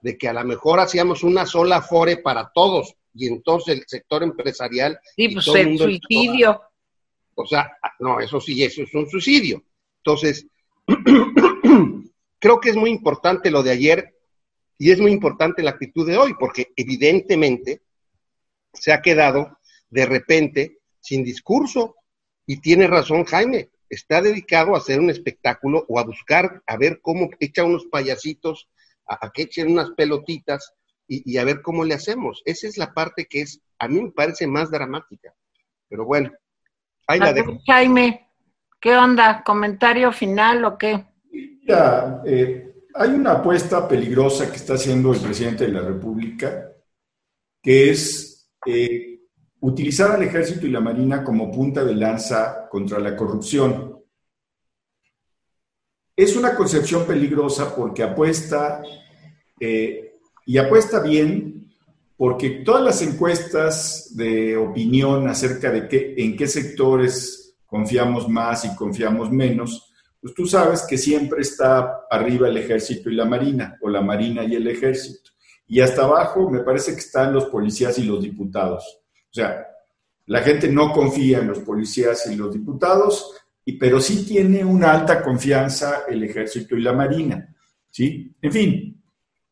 de 0.00 0.16
que 0.18 0.28
a 0.28 0.32
lo 0.32 0.44
mejor 0.44 0.80
hacíamos 0.80 1.22
una 1.22 1.46
sola 1.46 1.82
fore 1.82 2.18
para 2.18 2.50
todos 2.54 2.94
y 3.14 3.26
entonces 3.26 3.78
el 3.78 3.84
sector 3.86 4.22
empresarial... 4.22 4.98
Sí, 5.16 5.30
pues 5.30 5.46
el 5.48 5.78
suicidio. 5.78 6.60
O 7.34 7.46
sea, 7.46 7.70
no, 8.00 8.20
eso 8.20 8.40
sí, 8.40 8.62
eso 8.62 8.82
es 8.82 8.94
un 8.94 9.08
suicidio. 9.08 9.62
Entonces, 9.98 10.46
creo 12.38 12.60
que 12.60 12.70
es 12.70 12.76
muy 12.76 12.90
importante 12.90 13.50
lo 13.50 13.62
de 13.62 13.70
ayer 13.70 14.14
y 14.78 14.90
es 14.90 15.00
muy 15.00 15.12
importante 15.12 15.62
la 15.62 15.70
actitud 15.70 16.06
de 16.06 16.18
hoy, 16.18 16.34
porque 16.38 16.72
evidentemente 16.76 17.82
se 18.72 18.92
ha 18.92 19.00
quedado 19.00 19.58
de 19.88 20.06
repente 20.06 20.78
sin 21.00 21.24
discurso. 21.24 21.96
Y 22.46 22.60
tiene 22.60 22.86
razón 22.86 23.24
Jaime, 23.24 23.70
está 23.88 24.20
dedicado 24.20 24.74
a 24.74 24.78
hacer 24.78 25.00
un 25.00 25.10
espectáculo 25.10 25.84
o 25.88 25.98
a 25.98 26.04
buscar, 26.04 26.62
a 26.66 26.76
ver 26.76 27.00
cómo 27.02 27.30
echa 27.40 27.64
unos 27.64 27.86
payasitos, 27.86 28.68
a, 29.06 29.30
que 29.30 29.42
echen 29.42 29.70
unas 29.70 29.90
pelotitas 29.90 30.74
y, 31.08 31.38
a 31.38 31.44
ver 31.44 31.62
cómo 31.62 31.84
le 31.84 31.94
hacemos. 31.94 32.42
Esa 32.44 32.66
es 32.66 32.76
la 32.76 32.92
parte 32.92 33.26
que 33.26 33.42
es, 33.42 33.60
a 33.78 33.86
mí 33.88 34.02
me 34.02 34.10
parece 34.10 34.46
más 34.46 34.70
dramática. 34.70 35.32
Pero 35.88 36.04
bueno, 36.04 36.32
ahí 37.06 37.20
la 37.20 37.32
dejo. 37.32 37.58
Jaime, 37.66 38.28
¿qué 38.80 38.96
onda? 38.96 39.44
¿Comentario 39.44 40.10
final 40.12 40.64
o 40.64 40.76
qué? 40.76 41.06
Ya, 41.62 42.22
eh, 42.26 42.74
hay 42.94 43.10
una 43.10 43.32
apuesta 43.32 43.86
peligrosa 43.86 44.50
que 44.50 44.56
está 44.56 44.74
haciendo 44.74 45.12
el 45.12 45.20
presidente 45.20 45.66
de 45.66 45.72
la 45.72 45.82
República, 45.82 46.72
que 47.62 47.90
es 47.90 48.50
eh, 48.66 49.15
utilizar 49.60 50.12
al 50.12 50.22
ejército 50.22 50.66
y 50.66 50.70
la 50.70 50.80
marina 50.80 51.24
como 51.24 51.50
punta 51.50 51.84
de 51.84 51.94
lanza 51.94 52.68
contra 52.68 52.98
la 52.98 53.16
corrupción. 53.16 54.02
Es 56.14 56.36
una 56.36 56.54
concepción 56.54 57.04
peligrosa 57.04 57.74
porque 57.74 58.02
apuesta, 58.02 58.82
eh, 59.60 60.18
y 60.46 60.58
apuesta 60.58 61.00
bien, 61.00 61.70
porque 62.16 62.62
todas 62.64 62.82
las 62.82 63.02
encuestas 63.02 64.16
de 64.16 64.56
opinión 64.56 65.28
acerca 65.28 65.70
de 65.70 65.88
qué, 65.88 66.14
en 66.16 66.36
qué 66.36 66.46
sectores 66.46 67.56
confiamos 67.66 68.28
más 68.28 68.64
y 68.64 68.74
confiamos 68.74 69.30
menos, 69.30 69.92
pues 70.20 70.32
tú 70.32 70.46
sabes 70.46 70.82
que 70.88 70.96
siempre 70.96 71.42
está 71.42 72.06
arriba 72.10 72.48
el 72.48 72.56
ejército 72.56 73.10
y 73.10 73.14
la 73.14 73.26
marina, 73.26 73.76
o 73.82 73.88
la 73.88 74.00
marina 74.00 74.44
y 74.44 74.54
el 74.54 74.66
ejército. 74.68 75.30
Y 75.68 75.80
hasta 75.80 76.04
abajo 76.04 76.48
me 76.48 76.60
parece 76.60 76.92
que 76.92 77.00
están 77.00 77.34
los 77.34 77.46
policías 77.46 77.98
y 77.98 78.04
los 78.04 78.22
diputados. 78.22 79.05
Sea, 79.36 79.66
la 80.26 80.40
gente 80.40 80.68
no 80.68 80.92
confía 80.92 81.40
en 81.40 81.48
los 81.48 81.58
policías 81.58 82.26
y 82.32 82.36
los 82.36 82.54
diputados, 82.54 83.34
pero 83.78 84.00
sí 84.00 84.24
tiene 84.24 84.64
una 84.64 84.92
alta 84.92 85.22
confianza 85.22 86.04
el 86.08 86.24
ejército 86.24 86.74
y 86.74 86.80
la 86.80 86.94
marina. 86.94 87.54
¿sí? 87.90 88.34
En 88.40 88.50
fin, 88.50 89.02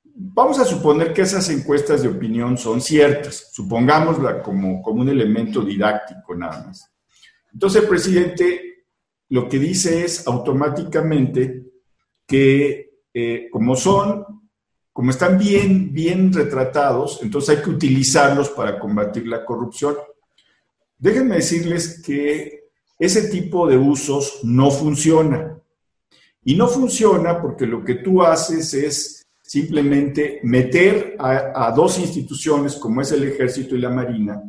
vamos 0.03 0.59
a 0.59 0.65
suponer 0.65 1.13
que 1.13 1.21
esas 1.21 1.51
encuestas 1.51 2.03
de 2.03 2.09
opinión 2.09 2.57
son 2.57 2.81
ciertas, 2.81 3.51
supongámosla 3.53 4.43
como, 4.43 4.81
como 4.81 5.03
un 5.03 5.11
elemento 5.11 5.61
didáctico 5.61 6.35
nada 6.35 6.65
más. 6.67 6.91
Entonces 7.53 7.83
el 7.83 7.89
presidente 7.89 8.87
lo 9.29 9.47
que 9.47 9.59
dice 9.59 10.03
es 10.03 10.27
automáticamente 10.27 11.67
que 12.27 13.03
eh, 13.13 13.49
como 13.51 13.77
son 13.77 14.44
como 14.95 15.11
están 15.11 15.37
bien, 15.37 15.93
bien 15.93 16.33
retratados, 16.33 17.19
entonces 17.21 17.57
hay 17.57 17.65
que 17.65 17.71
utilizarlos 17.71 18.51
para 18.51 18.79
combatir 18.79 19.27
la 19.27 19.45
corrupción. 19.45 19.97
Déjenme 20.97 21.35
decirles 21.35 22.01
que 22.01 22.69
ese 22.97 23.29
tipo 23.29 23.67
de 23.67 23.77
usos 23.77 24.39
no 24.45 24.71
funciona. 24.71 25.59
Y 26.45 26.55
no 26.55 26.69
funciona 26.69 27.43
porque 27.43 27.67
lo 27.67 27.85
que 27.85 27.97
tú 27.97 28.23
haces 28.23 28.73
es 28.73 29.27
simplemente 29.43 30.39
meter 30.45 31.17
a, 31.19 31.67
a, 31.67 31.73
dos 31.73 31.99
instituciones 31.99 32.77
como 32.77 33.03
es 33.03 33.11
el 33.11 33.25
ejército 33.25 33.75
y 33.75 33.81
la 33.81 33.91
marina 33.91 34.43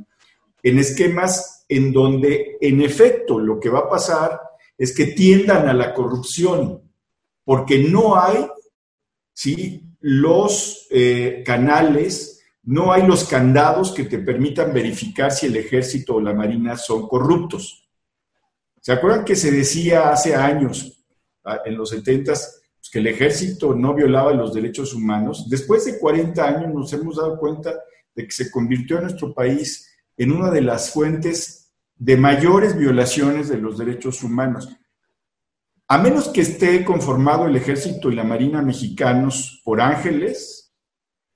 en 0.62 0.78
esquemas 0.78 1.66
en 1.68 1.92
donde 1.92 2.58
en 2.62 2.82
efecto 2.82 3.40
lo 3.40 3.60
que 3.60 3.70
va 3.70 3.80
a 3.80 3.90
pasar 3.90 4.40
es 4.78 4.96
que 4.96 5.08
tiendan 5.08 5.68
a 5.68 5.74
la 5.74 5.92
corrupción, 5.92 6.82
porque 7.44 7.80
no 7.80 8.16
hay 8.16 8.46
¿sí? 9.34 9.82
Los 10.08 10.86
eh, 10.92 11.42
canales, 11.44 12.40
no 12.62 12.94
hay 12.94 13.08
los 13.08 13.24
candados 13.24 13.92
que 13.92 14.04
te 14.04 14.20
permitan 14.20 14.72
verificar 14.72 15.32
si 15.32 15.48
el 15.48 15.56
ejército 15.56 16.14
o 16.14 16.22
la 16.22 16.32
marina 16.32 16.78
son 16.78 17.08
corruptos. 17.08 17.90
¿Se 18.82 18.92
acuerdan 18.92 19.26
que 19.26 19.36
se 19.36 19.50
decía 19.50 20.12
hace 20.12 20.36
años, 20.36 21.04
en 21.66 21.76
los 21.76 21.90
70 21.90 22.34
pues, 22.34 22.90
que 22.92 23.00
el 23.00 23.08
ejército 23.08 23.74
no 23.74 23.96
violaba 23.96 24.32
los 24.34 24.54
derechos 24.54 24.94
humanos? 24.94 25.50
Después 25.50 25.86
de 25.86 25.98
40 25.98 26.46
años 26.46 26.72
nos 26.72 26.94
hemos 26.94 27.16
dado 27.16 27.40
cuenta 27.40 27.74
de 28.14 28.26
que 28.26 28.32
se 28.32 28.52
convirtió 28.52 28.98
en 28.98 29.06
nuestro 29.06 29.34
país 29.34 29.90
en 30.16 30.32
una 30.32 30.52
de 30.52 30.62
las 30.62 30.92
fuentes 30.92 31.74
de 31.96 32.16
mayores 32.16 32.78
violaciones 32.78 33.50
de 33.50 33.58
los 33.58 33.80
derechos 33.80 34.22
humanos. 34.22 34.70
A 35.88 36.00
menos 36.00 36.30
que 36.30 36.42
esté 36.42 36.84
conformado 36.84 37.46
el 37.46 37.56
ejército 37.56 38.12
y 38.12 38.16
la 38.16 38.24
marina 38.24 38.62
mexicanos 38.62 39.62
por 39.64 39.80
ángeles, 39.80 40.74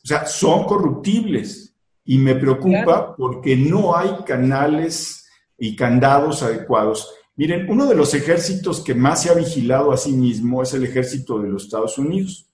o 0.04 0.08
sea, 0.08 0.26
son 0.26 0.66
corruptibles. 0.66 1.66
y 2.06 2.18
me 2.18 2.34
preocupa 2.34 3.16
porque 3.16 3.56
no 3.56 3.96
hay 3.96 4.10
canales 4.26 5.28
y 5.60 5.76
candados 5.76 6.42
adecuados. 6.42 7.14
Miren, 7.36 7.70
uno 7.70 7.86
de 7.86 7.94
los 7.94 8.16
ejércitos 8.16 8.84
que 8.84 8.96
más 8.96 9.22
se 9.22 9.30
ha 9.30 9.36
vigilado 9.36 9.92
a 9.92 9.98
sí 9.98 10.14
mismo 10.14 10.64
es 10.64 10.74
el 10.74 10.86
ejército 10.86 11.38
de 11.38 11.50
los 11.50 11.66
Estados 11.66 12.00
Unidos. 12.00 12.50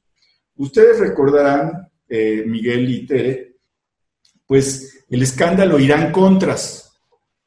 Ustedes 0.58 0.99
recordarán, 0.99 1.89
eh, 2.10 2.43
Miguel 2.45 2.89
y 2.89 3.05
Tere, 3.05 3.55
pues 4.45 5.05
el 5.10 5.23
escándalo 5.23 5.79
Irán 5.79 6.12
Contras, 6.12 6.93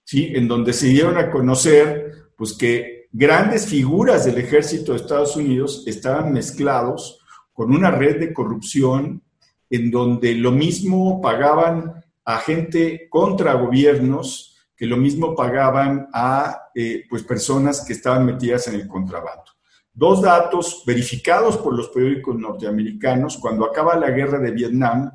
¿sí? 0.02 0.32
En 0.34 0.48
donde 0.48 0.72
se 0.72 0.86
dieron 0.86 1.18
a 1.18 1.30
conocer, 1.30 2.30
pues 2.36 2.54
que 2.54 2.97
grandes 3.12 3.66
figuras 3.66 4.24
del 4.24 4.38
ejército 4.38 4.92
de 4.92 4.98
Estados 4.98 5.36
Unidos 5.36 5.84
estaban 5.86 6.32
mezclados 6.32 7.20
con 7.52 7.74
una 7.74 7.90
red 7.90 8.20
de 8.20 8.32
corrupción 8.32 9.22
en 9.70 9.90
donde 9.90 10.34
lo 10.34 10.52
mismo 10.52 11.20
pagaban 11.20 12.04
a 12.24 12.38
gente 12.38 13.08
contra 13.08 13.54
gobiernos 13.54 14.56
que 14.76 14.86
lo 14.86 14.96
mismo 14.96 15.34
pagaban 15.34 16.08
a 16.12 16.70
eh, 16.74 17.04
pues 17.10 17.24
personas 17.24 17.84
que 17.84 17.94
estaban 17.94 18.24
metidas 18.24 18.68
en 18.68 18.76
el 18.76 18.86
contrabando. 18.86 19.50
Dos 19.92 20.22
datos 20.22 20.84
verificados 20.86 21.56
por 21.56 21.74
los 21.74 21.88
periódicos 21.88 22.38
norteamericanos, 22.38 23.38
cuando 23.38 23.64
acaba 23.64 23.96
la 23.96 24.10
guerra 24.10 24.38
de 24.38 24.52
Vietnam, 24.52 25.10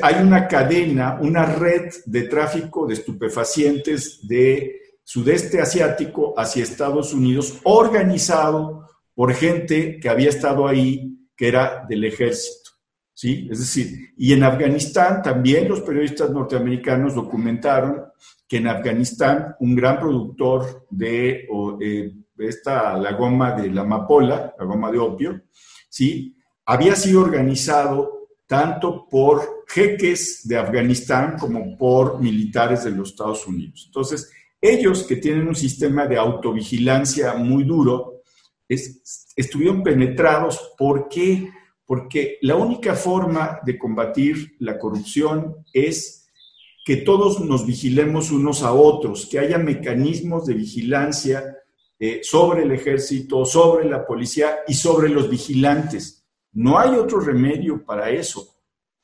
hay 0.00 0.14
una 0.22 0.48
cadena, 0.48 1.18
una 1.20 1.44
red 1.44 1.92
de 2.06 2.22
tráfico 2.22 2.86
de 2.86 2.94
estupefacientes 2.94 4.26
de 4.26 4.80
sudeste 5.06 5.60
asiático 5.60 6.34
hacia 6.36 6.64
Estados 6.64 7.14
Unidos, 7.14 7.60
organizado 7.62 8.88
por 9.14 9.32
gente 9.34 10.00
que 10.00 10.08
había 10.08 10.30
estado 10.30 10.66
ahí, 10.66 11.16
que 11.36 11.46
era 11.46 11.86
del 11.88 12.04
ejército. 12.04 12.72
¿sí? 13.14 13.46
Es 13.48 13.60
decir, 13.60 14.14
y 14.16 14.32
en 14.32 14.42
Afganistán 14.42 15.22
también 15.22 15.68
los 15.68 15.82
periodistas 15.82 16.30
norteamericanos 16.30 17.14
documentaron 17.14 18.02
que 18.48 18.56
en 18.56 18.66
Afganistán 18.66 19.54
un 19.60 19.76
gran 19.76 20.00
productor 20.00 20.88
de 20.90 21.46
eh, 21.80 22.12
esta, 22.38 22.96
la 22.96 23.12
goma 23.12 23.52
de 23.52 23.70
la 23.70 23.82
amapola, 23.82 24.56
la 24.58 24.64
goma 24.64 24.90
de 24.90 24.98
opio, 24.98 25.42
¿sí? 25.88 26.36
había 26.64 26.96
sido 26.96 27.20
organizado 27.20 28.26
tanto 28.44 29.06
por 29.08 29.64
jeques 29.68 30.40
de 30.48 30.56
Afganistán 30.56 31.36
como 31.38 31.78
por 31.78 32.20
militares 32.20 32.82
de 32.82 32.90
los 32.90 33.10
Estados 33.10 33.46
Unidos. 33.46 33.84
Entonces, 33.86 34.32
ellos 34.72 35.04
que 35.04 35.16
tienen 35.16 35.48
un 35.48 35.54
sistema 35.54 36.06
de 36.06 36.16
autovigilancia 36.16 37.34
muy 37.34 37.64
duro, 37.64 38.22
estuvieron 38.68 39.82
penetrados. 39.82 40.74
¿Por 40.76 41.08
qué? 41.08 41.50
Porque 41.84 42.38
la 42.42 42.56
única 42.56 42.94
forma 42.94 43.60
de 43.64 43.78
combatir 43.78 44.56
la 44.58 44.78
corrupción 44.78 45.56
es 45.72 46.28
que 46.84 46.96
todos 46.96 47.40
nos 47.40 47.66
vigilemos 47.66 48.30
unos 48.30 48.62
a 48.62 48.72
otros, 48.72 49.26
que 49.26 49.38
haya 49.38 49.58
mecanismos 49.58 50.46
de 50.46 50.54
vigilancia 50.54 51.56
eh, 51.98 52.20
sobre 52.22 52.62
el 52.62 52.72
ejército, 52.72 53.44
sobre 53.44 53.88
la 53.88 54.06
policía 54.06 54.58
y 54.68 54.74
sobre 54.74 55.08
los 55.08 55.28
vigilantes. 55.28 56.24
No 56.52 56.78
hay 56.78 56.90
otro 56.90 57.20
remedio 57.20 57.84
para 57.84 58.10
eso. 58.10 58.54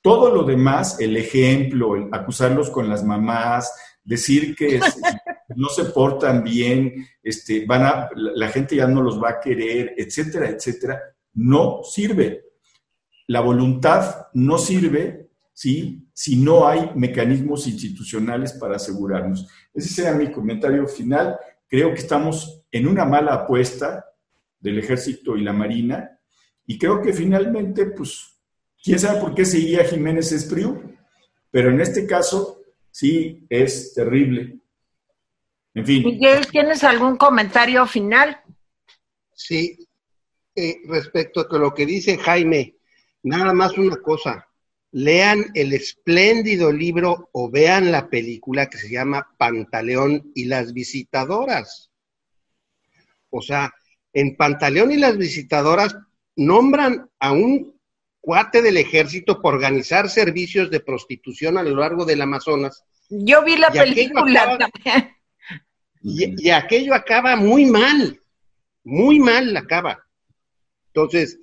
Todo 0.01 0.35
lo 0.35 0.45
demás, 0.45 1.01
el 1.01 1.17
ejemplo, 1.17 1.97
el 1.97 2.09
acusarlos 2.13 2.71
con 2.71 2.89
las 2.89 3.05
mamás, 3.05 3.73
decir 4.05 4.55
que 4.55 4.81
no 5.57 5.69
se 5.69 5.87
portan 5.87 6.43
bien, 6.43 7.07
este, 7.23 7.65
van 7.67 7.83
a, 7.85 8.09
la 8.15 8.49
gente 8.49 8.77
ya 8.77 8.87
no 8.87 9.03
los 9.03 9.23
va 9.23 9.31
a 9.31 9.41
querer, 9.41 9.95
etcétera, 9.97 10.49
etcétera, 10.49 11.01
no 11.35 11.83
sirve 11.83 12.53
la 13.33 13.41
voluntad 13.41 14.27
no 14.35 14.59
sirve 14.59 15.31
¿sí? 15.53 16.07
si 16.13 16.37
no 16.37 16.69
hay 16.69 16.91
mecanismos 16.95 17.67
institucionales 17.67 18.53
para 18.53 18.77
asegurarnos. 18.77 19.49
Ese 19.73 19.89
sería 19.89 20.13
mi 20.13 20.31
comentario 20.31 20.87
final. 20.87 21.37
Creo 21.67 21.95
que 21.95 22.01
estamos 22.01 22.63
en 22.71 22.87
una 22.87 23.05
mala 23.05 23.33
apuesta 23.33 24.05
del 24.61 24.79
ejército 24.79 25.37
y 25.37 25.43
la 25.43 25.53
marina 25.53 26.19
y 26.67 26.79
creo 26.79 27.01
que 27.01 27.13
finalmente, 27.13 27.87
pues, 27.87 28.39
quién 28.83 28.99
sabe 28.99 29.21
por 29.21 29.35
qué 29.35 29.45
seguía 29.45 29.85
Jiménez 29.85 30.31
Espriu, 30.31 30.95
pero 31.51 31.71
en 31.71 31.81
este 31.81 32.07
caso 32.07 32.61
sí 32.91 33.47
es 33.49 33.95
terrible. 33.95 34.61
En 35.75 35.87
fin. 35.87 36.05
Miguel, 36.05 36.47
¿tienes 36.49 36.85
algún 36.85 37.17
comentario 37.17 37.87
final? 37.87 38.41
Sí, 39.33 39.89
eh, 40.55 40.77
respecto 40.87 41.47
a 41.51 41.59
lo 41.59 41.73
que 41.73 41.87
dice 41.87 42.19
Jaime, 42.19 42.77
Nada 43.25 43.53
más 43.53 43.79
una 43.79 43.97
cosa, 43.97 44.49
lean 44.91 45.47
el 45.55 45.73
espléndido 45.73 46.73
libro 46.73 47.31
o 47.33 47.49
vean 47.49 47.93
la 47.93 48.09
película 48.09 48.69
que 48.69 48.79
se 48.79 48.91
llama 48.91 49.29
Pantaleón 49.39 50.33
y 50.35 50.47
las 50.47 50.73
visitadoras. 50.73 51.91
O 53.31 53.41
sea, 53.41 53.73
en 54.13 54.37
Pantaleón 54.37 54.91
y 54.91 54.97
las 54.97 55.17
visitadoras 55.17 55.97
nombran 56.35 57.09
a 57.21 57.33
un 57.33 57.81
cuate 58.21 58.61
del 58.61 58.77
ejército 58.77 59.41
por 59.41 59.55
organizar 59.55 60.11
servicios 60.11 60.71
de 60.71 60.81
prostitución 60.81 61.59
a 61.59 61.63
lo 61.63 61.77
largo 61.77 62.05
del 62.05 62.23
Amazonas. 62.23 62.85
Yo 63.09 63.45
vi 63.45 63.57
la 63.57 63.71
película 63.71 64.59
también. 64.59 65.17
Y, 66.03 66.47
y, 66.47 66.51
aquello 66.51 66.95
acaba 66.95 67.37
muy 67.37 67.67
mal, 67.67 68.21
muy 68.85 69.21
mal 69.21 69.57
acaba. 69.57 70.05
Entonces, 70.89 71.39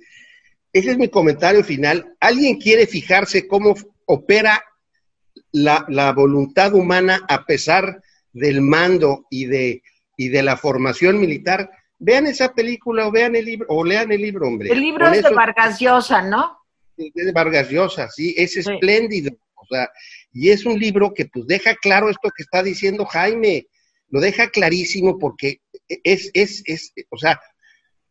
ese 0.72 0.92
es 0.92 0.98
mi 0.98 1.08
comentario 1.08 1.64
final. 1.64 2.14
¿Alguien 2.20 2.58
quiere 2.58 2.86
fijarse 2.86 3.48
cómo 3.48 3.74
opera 4.06 4.62
la, 5.52 6.12
voluntad 6.14 6.74
humana 6.74 7.24
a 7.28 7.44
pesar 7.44 8.02
del 8.32 8.60
mando 8.60 9.26
y 9.30 9.46
de, 9.46 9.82
y 10.16 10.28
de 10.28 10.42
la 10.42 10.56
formación 10.56 11.18
militar? 11.18 11.70
Vean 11.98 12.26
esa 12.26 12.54
película 12.54 13.06
o 13.08 13.10
vean 13.10 13.34
el 13.34 13.44
libro, 13.44 13.66
o 13.68 13.84
lean 13.84 14.12
el 14.12 14.22
libro, 14.22 14.46
hombre. 14.46 14.70
El 14.70 14.80
libro 14.80 15.08
es 15.08 15.22
de 15.22 15.30
Vargas 15.30 15.80
Llosa, 15.80 16.22
¿no? 16.22 16.58
Es 16.96 17.26
de 17.26 17.32
Vargas 17.32 17.68
Llosa, 17.68 18.08
sí, 18.08 18.34
es 18.38 18.56
espléndido. 18.56 19.32
O 19.54 19.66
sea, 19.66 19.90
y 20.32 20.50
es 20.50 20.64
un 20.64 20.78
libro 20.78 21.12
que 21.12 21.26
pues 21.26 21.46
deja 21.46 21.74
claro 21.74 22.08
esto 22.08 22.30
que 22.34 22.42
está 22.42 22.62
diciendo 22.62 23.04
Jaime, 23.04 23.66
lo 24.10 24.20
deja 24.20 24.50
clarísimo 24.50 25.18
porque 25.18 25.60
es, 25.88 26.30
es, 26.34 26.62
es, 26.66 26.92
o 27.08 27.16
sea, 27.16 27.40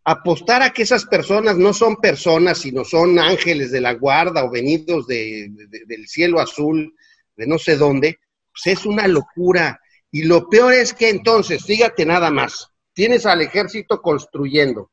apostar 0.03 0.61
a 0.61 0.71
que 0.71 0.83
esas 0.83 1.05
personas 1.05 1.57
no 1.57 1.73
son 1.73 1.97
personas, 1.97 2.59
sino 2.59 2.83
son 2.83 3.19
ángeles 3.19 3.71
de 3.71 3.81
la 3.81 3.93
guarda 3.93 4.43
o 4.43 4.49
venidos 4.49 5.05
del 5.07 6.07
cielo 6.07 6.39
azul, 6.39 6.95
de 7.35 7.47
no 7.47 7.57
sé 7.57 7.75
dónde, 7.75 8.19
pues 8.51 8.77
es 8.77 8.85
una 8.85 9.07
locura. 9.07 9.79
Y 10.11 10.23
lo 10.23 10.49
peor 10.49 10.73
es 10.73 10.93
que 10.93 11.09
entonces, 11.09 11.63
fíjate 11.63 12.05
nada 12.05 12.31
más, 12.31 12.69
tienes 12.93 13.25
al 13.25 13.41
ejército 13.41 14.01
construyendo, 14.01 14.91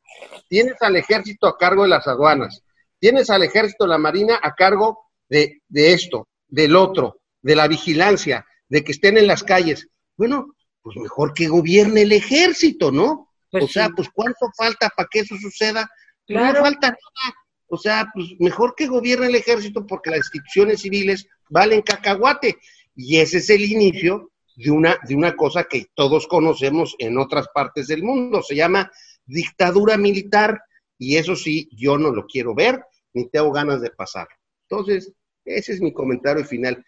tienes 0.49 0.77
al 0.81 0.97
ejército 0.97 1.47
a 1.47 1.57
cargo 1.57 1.85
de 1.85 1.89
las 1.89 2.07
aduanas, 2.07 2.63
tienes 2.99 3.31
al 3.31 3.43
ejército 3.43 3.85
de 3.85 3.91
la 3.91 3.99
marina 3.99 4.39
a 4.43 4.55
cargo 4.55 5.07
de, 5.29 5.63
de 5.69 5.93
esto, 5.93 6.29
del 6.49 6.77
otro, 6.77 7.21
de 7.41 7.57
la 7.57 7.69
vigilancia, 7.69 8.45
de 8.69 8.85
que 8.85 8.93
estén 8.93 9.17
en 9.17 9.27
las 9.27 9.43
calles. 9.43 9.89
Bueno, 10.17 10.56
pues 10.87 10.99
mejor 10.99 11.35
que 11.35 11.49
gobierne 11.49 12.03
el 12.03 12.13
ejército, 12.13 12.93
¿no? 12.93 13.33
Pues 13.51 13.65
o 13.65 13.67
sea, 13.67 13.89
pues 13.89 14.09
¿cuánto 14.09 14.49
falta 14.57 14.89
para 14.97 15.09
que 15.11 15.19
eso 15.19 15.35
suceda? 15.37 15.91
No 16.29 16.55
falta 16.55 16.91
nada. 16.91 17.37
O 17.67 17.77
sea, 17.77 18.09
pues 18.15 18.29
mejor 18.39 18.77
que 18.77 18.87
gobierne 18.87 19.27
el 19.27 19.35
ejército 19.35 19.85
porque 19.85 20.11
las 20.11 20.21
instituciones 20.21 20.83
civiles 20.83 21.27
valen 21.51 21.83
cacahuate. 21.83 22.59
Y 22.95 23.17
ese 23.17 23.39
es 23.39 23.51
el 23.51 23.65
inicio 23.65 24.31
de 24.55 24.71
una, 24.71 24.97
de 25.09 25.17
una 25.17 25.35
cosa 25.35 25.65
que 25.65 25.87
todos 25.93 26.29
conocemos 26.29 26.95
en 27.01 27.19
otras 27.19 27.49
partes 27.53 27.89
del 27.89 28.05
mundo. 28.05 28.41
Se 28.45 28.55
llama 28.55 28.89
dictadura 29.25 29.97
militar 29.97 30.61
y 30.97 31.17
eso 31.17 31.35
sí, 31.35 31.69
yo 31.73 31.99
no 31.99 32.13
lo 32.13 32.27
quiero 32.27 32.55
ver 32.55 32.81
ni 33.13 33.29
tengo 33.29 33.51
ganas 33.51 33.81
de 33.81 33.91
pasar. 33.91 34.29
Entonces, 34.71 35.13
ese 35.45 35.73
es 35.73 35.81
mi 35.81 35.93
comentario 35.93 36.45
final. 36.45 36.87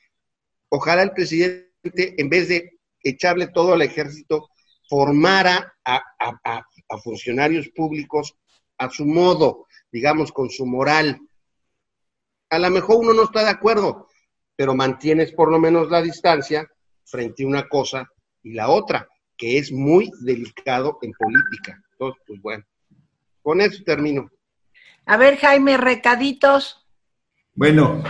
Ojalá 0.69 1.03
el 1.03 1.11
presidente, 1.11 2.15
en 2.17 2.29
vez 2.29 2.47
de 2.47 2.78
echarle 3.03 3.49
todo 3.49 3.75
al 3.75 3.83
ejército, 3.83 4.51
formara 4.89 5.75
a, 5.85 6.03
funcionarios 7.03 7.69
públicos 7.69 8.35
a 8.79 8.89
su 8.89 9.05
modo, 9.05 9.67
digamos, 9.93 10.33
con 10.33 10.51
su 10.51 10.67
moral. 10.67 11.21
A 12.51 12.59
lo 12.59 12.71
mejor 12.71 12.97
uno 12.97 13.13
no 13.13 13.25
está 13.25 13.45
de 13.45 13.51
acuerdo, 13.51 14.09
pero 14.57 14.75
mantienes 14.75 15.33
por 15.33 15.51
lo 15.51 15.59
menos 15.59 15.91
la 15.91 16.01
distancia 16.01 16.67
frente 17.05 17.45
a 17.45 17.47
una 17.47 17.69
cosa 17.69 18.09
y 18.43 18.55
la 18.55 18.71
otra, 18.71 19.09
que 19.37 19.59
es 19.59 19.71
muy 19.71 20.11
delicado 20.21 20.99
en 21.03 21.13
política. 21.13 21.81
Entonces, 21.93 22.23
pues 22.27 22.41
bueno, 22.41 22.65
con 23.43 23.61
eso 23.61 23.83
termino. 23.85 24.31
A 25.05 25.17
ver, 25.17 25.37
Jaime, 25.37 25.77
recaditos. 25.77 26.87
Bueno, 27.55 28.03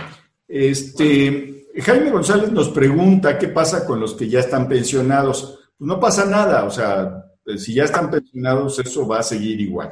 este, 0.47 1.68
Jaime 1.81 2.11
González 2.11 2.51
nos 2.51 2.69
pregunta 2.69 3.37
qué 3.37 3.47
pasa 3.47 3.85
con 3.85 3.99
los 3.99 4.13
que 4.13 4.27
ya 4.27 4.39
están 4.39 4.67
pensionados 4.67 5.59
pues 5.79 5.87
no 5.87 5.97
pasa 5.97 6.25
nada, 6.25 6.65
o 6.65 6.69
sea, 6.69 7.23
pues, 7.41 7.63
si 7.63 7.73
ya 7.73 7.85
están 7.85 8.11
pensionados, 8.11 8.77
eso 8.79 9.07
va 9.07 9.19
a 9.19 9.23
seguir 9.23 9.61
igual, 9.61 9.89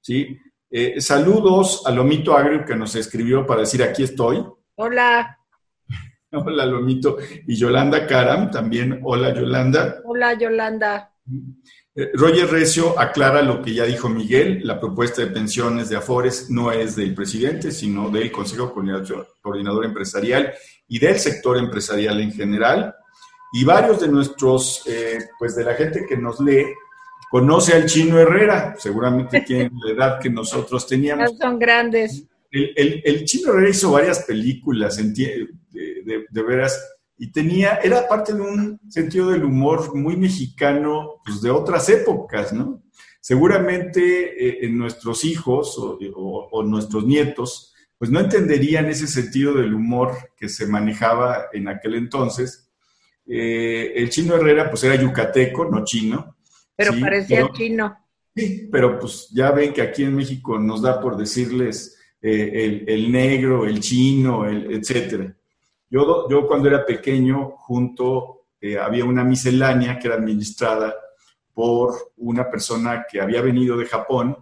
¿sí? 0.00 0.34
Eh, 0.70 0.98
saludos 0.98 1.82
a 1.84 1.90
Lomito 1.90 2.34
Agrio 2.34 2.64
que 2.64 2.74
nos 2.74 2.94
escribió 2.96 3.46
para 3.46 3.60
decir 3.60 3.82
aquí 3.82 4.02
estoy. 4.02 4.42
Hola. 4.76 5.38
Hola, 6.32 6.64
Lomito. 6.64 7.18
Y 7.46 7.54
Yolanda 7.54 8.06
Karam, 8.06 8.50
también. 8.50 9.00
Hola, 9.04 9.32
Yolanda. 9.34 10.00
Hola, 10.04 10.32
Yolanda. 10.38 11.12
Eh, 11.96 12.10
Roger 12.12 12.50
Recio 12.50 12.98
aclara 13.00 13.40
lo 13.40 13.62
que 13.62 13.72
ya 13.72 13.84
dijo 13.84 14.10
Miguel, 14.10 14.60
la 14.64 14.78
propuesta 14.78 15.22
de 15.22 15.28
pensiones 15.28 15.88
de 15.88 15.96
Afores 15.96 16.50
no 16.50 16.70
es 16.70 16.94
del 16.94 17.14
presidente, 17.14 17.72
sino 17.72 18.10
del 18.10 18.30
Consejo 18.30 18.70
Coordinador 18.72 19.84
Empresarial 19.86 20.52
y 20.86 20.98
del 20.98 21.18
sector 21.18 21.56
empresarial 21.56 22.20
en 22.20 22.32
general. 22.32 22.94
Y 23.54 23.64
varios 23.64 24.00
de 24.00 24.08
nuestros, 24.08 24.82
eh, 24.86 25.18
pues 25.38 25.56
de 25.56 25.64
la 25.64 25.74
gente 25.74 26.04
que 26.06 26.18
nos 26.18 26.38
lee, 26.38 26.66
conoce 27.30 27.72
al 27.72 27.86
chino 27.86 28.18
Herrera, 28.18 28.74
seguramente 28.78 29.40
tienen 29.40 29.72
la 29.82 29.92
edad 29.92 30.20
que 30.20 30.28
nosotros 30.28 30.86
teníamos. 30.86 31.38
son 31.38 31.58
grandes. 31.58 32.24
El, 32.50 33.24
chino 33.24 33.52
Herrera 33.52 33.70
hizo 33.70 33.92
varias 33.92 34.20
películas, 34.24 34.96
de, 34.96 35.48
de 36.30 36.42
veras, 36.42 36.78
y 37.18 37.32
tenía, 37.32 37.76
era 37.82 38.06
parte 38.08 38.34
de 38.34 38.40
un 38.42 38.80
sentido 38.88 39.30
del 39.30 39.44
humor 39.44 39.94
muy 39.94 40.16
mexicano, 40.16 41.20
pues 41.24 41.40
de 41.40 41.50
otras 41.50 41.88
épocas, 41.88 42.52
¿no? 42.52 42.82
Seguramente 43.20 44.00
eh, 44.48 44.66
en 44.66 44.76
nuestros 44.78 45.24
hijos 45.24 45.76
o, 45.78 46.62
nuestros 46.62 47.06
nietos, 47.06 47.74
pues 47.98 48.10
no 48.10 48.20
entenderían 48.20 48.86
ese 48.86 49.06
sentido 49.06 49.54
del 49.54 49.74
humor 49.74 50.12
que 50.36 50.48
se 50.48 50.66
manejaba 50.66 51.46
en 51.52 51.68
aquel 51.68 51.94
entonces. 51.94 52.70
Eh, 53.26 53.94
el 53.96 54.10
chino 54.10 54.36
Herrera, 54.36 54.70
pues 54.70 54.84
era 54.84 54.94
yucateco, 54.94 55.64
no 55.64 55.84
chino. 55.84 56.36
Pero 56.76 56.92
parecía 57.00 57.48
chino. 57.52 57.96
Sí, 58.34 58.68
pero 58.70 58.98
pues 58.98 59.30
ya 59.32 59.50
ven 59.50 59.72
que 59.72 59.80
aquí 59.80 60.04
en 60.04 60.14
México 60.14 60.58
nos 60.58 60.82
da 60.82 61.00
por 61.00 61.16
decirles 61.16 61.98
eh, 62.20 62.50
el, 62.52 62.84
el, 62.86 63.10
negro, 63.10 63.64
el 63.64 63.80
chino, 63.80 64.46
el, 64.46 64.72
etcétera. 64.72 65.34
Yo, 65.88 66.28
yo 66.28 66.46
cuando 66.46 66.68
era 66.68 66.84
pequeño, 66.84 67.50
junto, 67.58 68.46
eh, 68.60 68.78
había 68.78 69.04
una 69.04 69.24
miscelánea 69.24 69.98
que 69.98 70.08
era 70.08 70.16
administrada 70.16 70.94
por 71.54 72.12
una 72.16 72.50
persona 72.50 73.06
que 73.10 73.20
había 73.20 73.40
venido 73.40 73.76
de 73.76 73.86
Japón, 73.86 74.36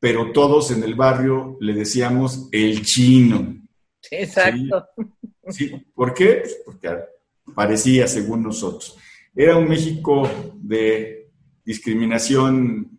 pero 0.00 0.32
todos 0.32 0.70
en 0.70 0.82
el 0.82 0.94
barrio 0.94 1.56
le 1.60 1.72
decíamos 1.72 2.48
el 2.52 2.84
chino. 2.84 3.56
Exacto. 4.10 4.86
¿Sí? 5.48 5.72
¿Por 5.94 6.12
qué? 6.14 6.42
Pues 6.42 6.62
porque 6.64 6.90
parecía 7.54 8.06
según 8.06 8.42
nosotros. 8.42 8.96
Era 9.34 9.56
un 9.56 9.68
México 9.68 10.28
de 10.54 11.30
discriminación 11.64 12.98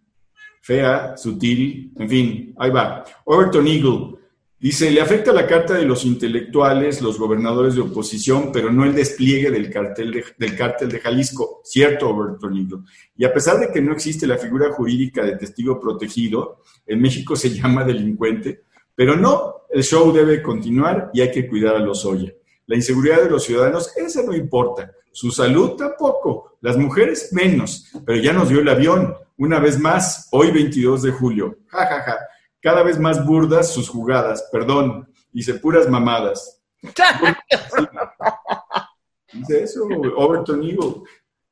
fea, 0.61 1.17
sutil, 1.17 1.91
en 1.97 2.09
fin, 2.09 2.55
ahí 2.57 2.69
va. 2.69 3.03
Overton 3.25 3.67
Eagle, 3.67 4.18
Dice, 4.61 4.91
le 4.91 4.99
afecta 4.99 5.31
la 5.31 5.47
carta 5.47 5.75
de 5.75 5.85
los 5.85 6.03
intelectuales, 6.03 7.01
los 7.01 7.17
gobernadores 7.17 7.75
de 7.75 7.81
oposición, 7.81 8.51
pero 8.51 8.69
no 8.69 8.83
el 8.83 8.93
despliegue 8.93 9.51
del 9.51 9.69
cartel 9.69 10.11
de, 10.11 10.25
del 10.37 10.57
cártel 10.57 10.89
de 10.89 10.99
Jalisco. 10.99 11.61
Cierto, 11.63 12.13
Bertonillo. 12.13 12.83
Y 13.15 13.23
a 13.23 13.33
pesar 13.33 13.57
de 13.57 13.71
que 13.71 13.79
no 13.79 13.93
existe 13.93 14.27
la 14.27 14.37
figura 14.37 14.69
jurídica 14.73 15.23
de 15.23 15.37
testigo 15.37 15.79
protegido, 15.79 16.61
en 16.85 16.99
México 16.99 17.37
se 17.37 17.49
llama 17.55 17.85
delincuente, 17.85 18.63
pero 18.93 19.15
no, 19.15 19.61
el 19.69 19.81
show 19.81 20.11
debe 20.11 20.41
continuar 20.41 21.09
y 21.13 21.21
hay 21.21 21.31
que 21.31 21.47
cuidar 21.47 21.77
a 21.77 21.79
los 21.79 22.05
Oya. 22.05 22.33
La 22.67 22.75
inseguridad 22.75 23.23
de 23.23 23.29
los 23.29 23.45
ciudadanos, 23.45 23.95
esa 23.95 24.23
no 24.23 24.35
importa. 24.35 24.91
Su 25.13 25.31
salud 25.31 25.77
tampoco. 25.77 26.57
Las 26.59 26.75
mujeres 26.75 27.31
menos. 27.31 27.89
Pero 28.05 28.21
ya 28.21 28.33
nos 28.33 28.49
dio 28.49 28.59
el 28.59 28.67
avión. 28.67 29.15
Una 29.37 29.59
vez 29.59 29.79
más, 29.79 30.27
hoy 30.31 30.51
22 30.51 31.01
de 31.01 31.11
julio. 31.11 31.57
Ja, 31.67 31.85
ja, 31.85 32.01
ja 32.01 32.17
cada 32.61 32.83
vez 32.83 32.99
más 32.99 33.25
burdas 33.25 33.73
sus 33.73 33.89
jugadas, 33.89 34.47
perdón, 34.51 35.11
dice 35.31 35.55
puras 35.55 35.89
mamadas. 35.89 36.61
dice 39.33 39.63
eso, 39.63 39.85
Overton 40.15 40.63
Eagle. 40.63 41.01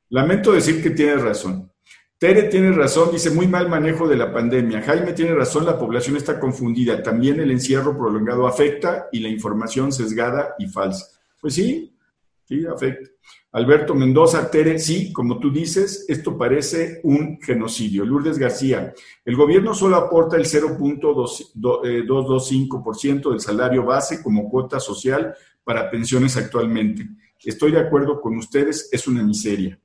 Lamento 0.10 0.54
decir 0.54 0.82
que 0.82 0.92
tiene 0.92 1.16
razón. 1.16 1.70
Tere 2.18 2.44
tiene 2.44 2.72
razón, 2.72 3.12
dice 3.12 3.30
muy 3.30 3.48
mal 3.48 3.70
manejo 3.70 4.08
de 4.08 4.16
la 4.16 4.34
pandemia. 4.34 4.82
Jaime 4.82 5.14
tiene 5.14 5.36
razón, 5.36 5.66
la 5.66 5.78
población 5.78 6.18
está 6.18 6.40
confundida. 6.40 7.04
También 7.04 7.40
el 7.40 7.52
encierro 7.52 7.96
prolongado 7.96 8.48
afecta 8.48 9.08
y 9.12 9.20
la 9.20 9.30
información 9.30 9.92
sesgada 9.92 10.56
y 10.58 10.66
falsa. 10.66 11.06
Pues 11.40 11.54
sí, 11.54 11.96
sí, 12.46 12.66
afecta. 12.66 13.08
Alberto 13.58 13.94
Mendoza, 13.96 14.52
Tere, 14.52 14.78
sí, 14.78 15.12
como 15.12 15.40
tú 15.40 15.52
dices, 15.52 16.06
esto 16.08 16.38
parece 16.38 17.00
un 17.02 17.40
genocidio. 17.42 18.06
Lourdes 18.06 18.38
García, 18.38 18.94
el 19.26 19.36
gobierno 19.36 19.74
solo 19.74 19.96
aporta 19.96 20.38
el 20.38 20.46
0.225% 20.46 23.28
eh, 23.28 23.32
del 23.32 23.40
salario 23.40 23.84
base 23.84 24.22
como 24.22 24.48
cuota 24.48 24.80
social 24.80 25.34
para 25.64 25.90
pensiones 25.90 26.38
actualmente. 26.38 27.10
Estoy 27.44 27.72
de 27.72 27.80
acuerdo 27.80 28.22
con 28.22 28.38
ustedes, 28.38 28.90
es 28.92 29.08
una 29.08 29.24
miseria. 29.24 29.80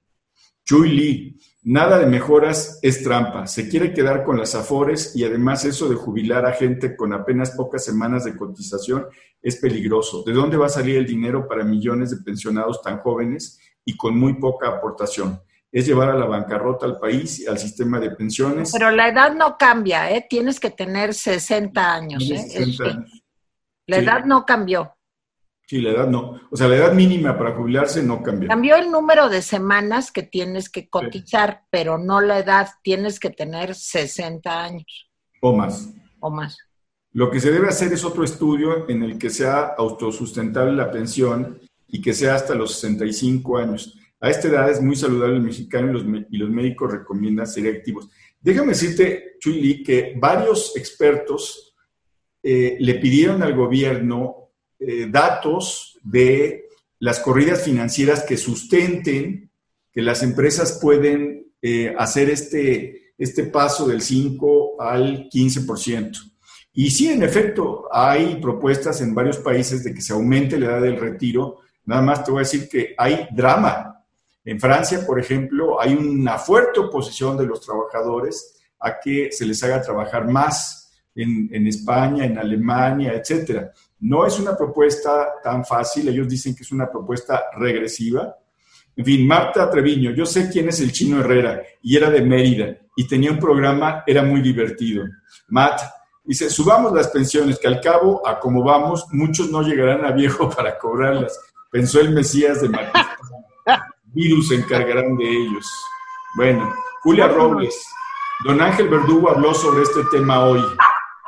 Chuy 0.67 0.91
Lee, 0.91 1.39
nada 1.63 1.99
de 1.99 2.07
mejoras 2.07 2.79
es 2.83 3.03
trampa. 3.03 3.47
Se 3.47 3.69
quiere 3.69 3.95
quedar 3.95 4.25
con 4.25 4.39
las 4.39 4.55
afores 4.55 5.15
y 5.17 5.25
además 5.25 5.65
eso 5.65 5.89
de 5.89 5.95
jubilar 5.95 6.45
a 6.45 6.53
gente 6.53 6.97
con 6.97 7.13
apenas 7.13 7.53
pocas 7.53 7.85
semanas 7.85 8.25
de 8.25 8.37
cotización 8.37 9.07
es 9.41 9.57
peligroso. 9.57 10.23
¿De 10.25 10.33
dónde 10.33 10.57
va 10.57 10.67
a 10.67 10.71
salir 10.71 10.97
el 10.97 11.07
dinero 11.07 11.47
para 11.49 11.65
millones 11.65 12.11
de 12.11 12.19
pensionados 12.19 12.83
tan 12.83 12.99
jóvenes 12.99 13.59
y 13.85 13.97
con 13.97 14.19
muy 14.19 14.35
poca 14.35 14.69
aportación? 14.69 15.41
Es 15.71 15.87
llevar 15.87 16.11
a 16.11 16.19
la 16.19 16.27
bancarrota 16.27 16.85
al 16.85 16.99
país 16.99 17.41
y 17.41 17.47
al 17.47 17.59
sistema 17.59 17.99
de 17.99 18.11
pensiones. 18.11 18.73
Pero 18.73 18.91
la 18.91 19.09
edad 19.09 19.35
no 19.35 19.57
cambia, 19.57 20.11
¿eh? 20.11 20.27
Tienes 20.29 20.61
que 20.61 20.71
tener 20.71 21.15
60 21.15 21.95
años. 21.95 22.31
¿eh? 22.31 22.77
La 23.87 23.97
edad 23.97 24.25
no 24.27 24.45
cambió. 24.45 24.95
Sí, 25.73 25.81
la 25.81 25.93
edad 25.93 26.07
no. 26.07 26.39
O 26.51 26.55
sea, 26.59 26.69
la 26.69 26.77
edad 26.77 26.93
mínima 26.93 27.39
para 27.39 27.55
jubilarse 27.55 28.03
no 28.03 28.23
cambió. 28.23 28.47
Cambió 28.47 28.77
el 28.77 28.91
número 28.91 29.31
de 29.31 29.41
semanas 29.41 30.13
que 30.13 30.23
tienes 30.23 30.69
que 30.69 30.91
cotizar, 30.91 31.63
pero 31.71 31.97
no 31.97 32.21
la 32.21 32.41
edad. 32.41 32.69
Tienes 32.83 33.19
que 33.19 33.31
tener 33.31 33.75
60 33.75 34.65
años. 34.65 35.11
O 35.41 35.57
más. 35.57 35.89
O 36.21 36.31
más. 36.31 36.59
Lo 37.13 37.31
que 37.31 37.41
se 37.41 37.51
debe 37.51 37.69
hacer 37.69 37.91
es 37.91 38.05
otro 38.05 38.23
estudio 38.23 38.87
en 38.87 39.03
el 39.03 39.17
que 39.17 39.31
sea 39.31 39.73
autosustentable 39.79 40.75
la 40.75 40.91
pensión 40.91 41.59
y 41.89 42.03
que 42.03 42.13
sea 42.13 42.35
hasta 42.35 42.55
los 42.55 42.75
65 42.75 43.57
años. 43.57 43.99
A 44.21 44.29
esta 44.29 44.49
edad 44.49 44.69
es 44.69 44.83
muy 44.83 44.95
saludable 44.95 45.37
el 45.37 45.43
mexicano 45.43 45.89
y 45.89 45.93
los, 45.95 46.27
y 46.29 46.37
los 46.37 46.51
médicos 46.51 46.93
recomiendan 46.93 47.47
ser 47.47 47.75
activos. 47.75 48.11
Déjame 48.39 48.73
decirte, 48.73 49.37
Chuy 49.41 49.83
que 49.83 50.19
varios 50.21 50.77
expertos 50.77 51.75
eh, 52.43 52.77
le 52.79 52.97
pidieron 52.97 53.43
al 53.43 53.55
gobierno 53.57 54.42
eh, 54.87 55.07
datos 55.11 55.99
de 56.03 56.67
las 56.99 57.21
corridas 57.21 57.63
financieras 57.63 58.23
que 58.23 58.37
sustenten 58.37 59.51
que 59.93 60.03
las 60.03 60.23
empresas 60.23 60.79
pueden 60.81 61.53
eh, 61.61 61.95
hacer 61.99 62.31
este, 62.31 63.13
este 63.19 63.45
paso 63.45 63.87
del 63.87 64.01
5 64.01 64.81
al 64.81 65.29
15%. 65.29 66.33
Y 66.73 66.91
sí, 66.91 67.09
en 67.09 67.23
efecto, 67.23 67.89
hay 67.93 68.37
propuestas 68.37 69.01
en 69.03 69.15
varios 69.15 69.37
países 69.39 69.85
de 69.85 69.93
que 69.93 70.01
se 70.01 70.13
aumente 70.13 70.59
la 70.59 70.67
edad 70.67 70.83
del 70.83 70.99
retiro. 70.99 71.59
Nada 71.85 72.01
más 72.01 72.25
te 72.25 72.31
voy 72.31 72.41
a 72.41 72.49
decir 72.49 72.69
que 72.69 72.95
hay 72.97 73.29
drama. 73.31 74.03
En 74.45 74.59
Francia, 74.59 75.05
por 75.07 75.21
ejemplo, 75.21 75.81
hay 75.81 75.95
una 75.95 76.39
fuerte 76.39 76.81
oposición 76.81 77.37
de 77.37 77.47
los 77.47 77.61
trabajadores 77.61 78.61
a 78.81 78.99
que 78.99 79.31
se 79.31 79.45
les 79.45 79.63
haga 79.63 79.83
trabajar 79.83 80.27
más. 80.29 80.79
En, 81.15 81.51
en 81.53 81.67
España, 81.67 82.25
en 82.25 82.39
Alemania, 82.39 83.13
etcétera. 83.13 83.71
No 84.03 84.27
es 84.27 84.39
una 84.39 84.57
propuesta 84.57 85.41
tan 85.43 85.65
fácil, 85.65 86.09
ellos 86.09 86.29
dicen 86.29 86.55
que 86.55 86.63
es 86.63 86.71
una 86.73 86.91
propuesta 86.91 87.45
regresiva. 87.57 88.37
En 88.95 89.05
fin, 89.05 89.27
Marta 89.27 89.71
Treviño, 89.71 90.11
yo 90.11 90.27
sé 90.27 90.51
quién 90.51 90.69
es 90.69 90.81
el 90.81 90.93
chino 90.93 91.21
Herrera 91.21 91.63
y 91.83 91.97
era 91.97 92.11
de 92.11 92.21
Mérida 92.21 92.77
y 92.95 93.07
tenía 93.07 93.31
un 93.31 93.39
programa, 93.39 94.05
era 94.07 94.23
muy 94.23 94.43
divertido. 94.43 95.05
Matt, 95.49 95.81
Dice, 96.25 96.49
subamos 96.51 96.93
las 96.93 97.09
pensiones, 97.09 97.59
que 97.59 97.67
al 97.67 97.81
cabo, 97.81 98.25
a 98.27 98.39
como 98.39 98.63
vamos, 98.63 99.07
muchos 99.11 99.51
no 99.51 99.63
llegarán 99.63 100.05
a 100.05 100.13
viejo 100.13 100.49
para 100.57 100.79
cobrarlas. 100.79 101.39
Pensó 101.71 102.01
el 102.01 102.13
Mesías 102.13 102.63
de 102.63 102.69
Martín. 102.69 103.03
Virus 104.05 104.49
se 104.49 104.57
encargarán 104.57 105.17
de 105.17 105.25
ellos. 105.25 105.67
Bueno, 106.37 106.73
Julia 107.03 107.29
Robles. 107.29 107.75
Don 108.45 108.61
Ángel 108.61 108.89
Verdugo 108.89 109.31
habló 109.31 109.55
sobre 109.55 109.83
este 109.83 110.03
tema 110.13 110.45
hoy. 110.45 110.63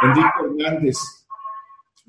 Enrique 0.03 0.29
Hernández. 0.45 0.99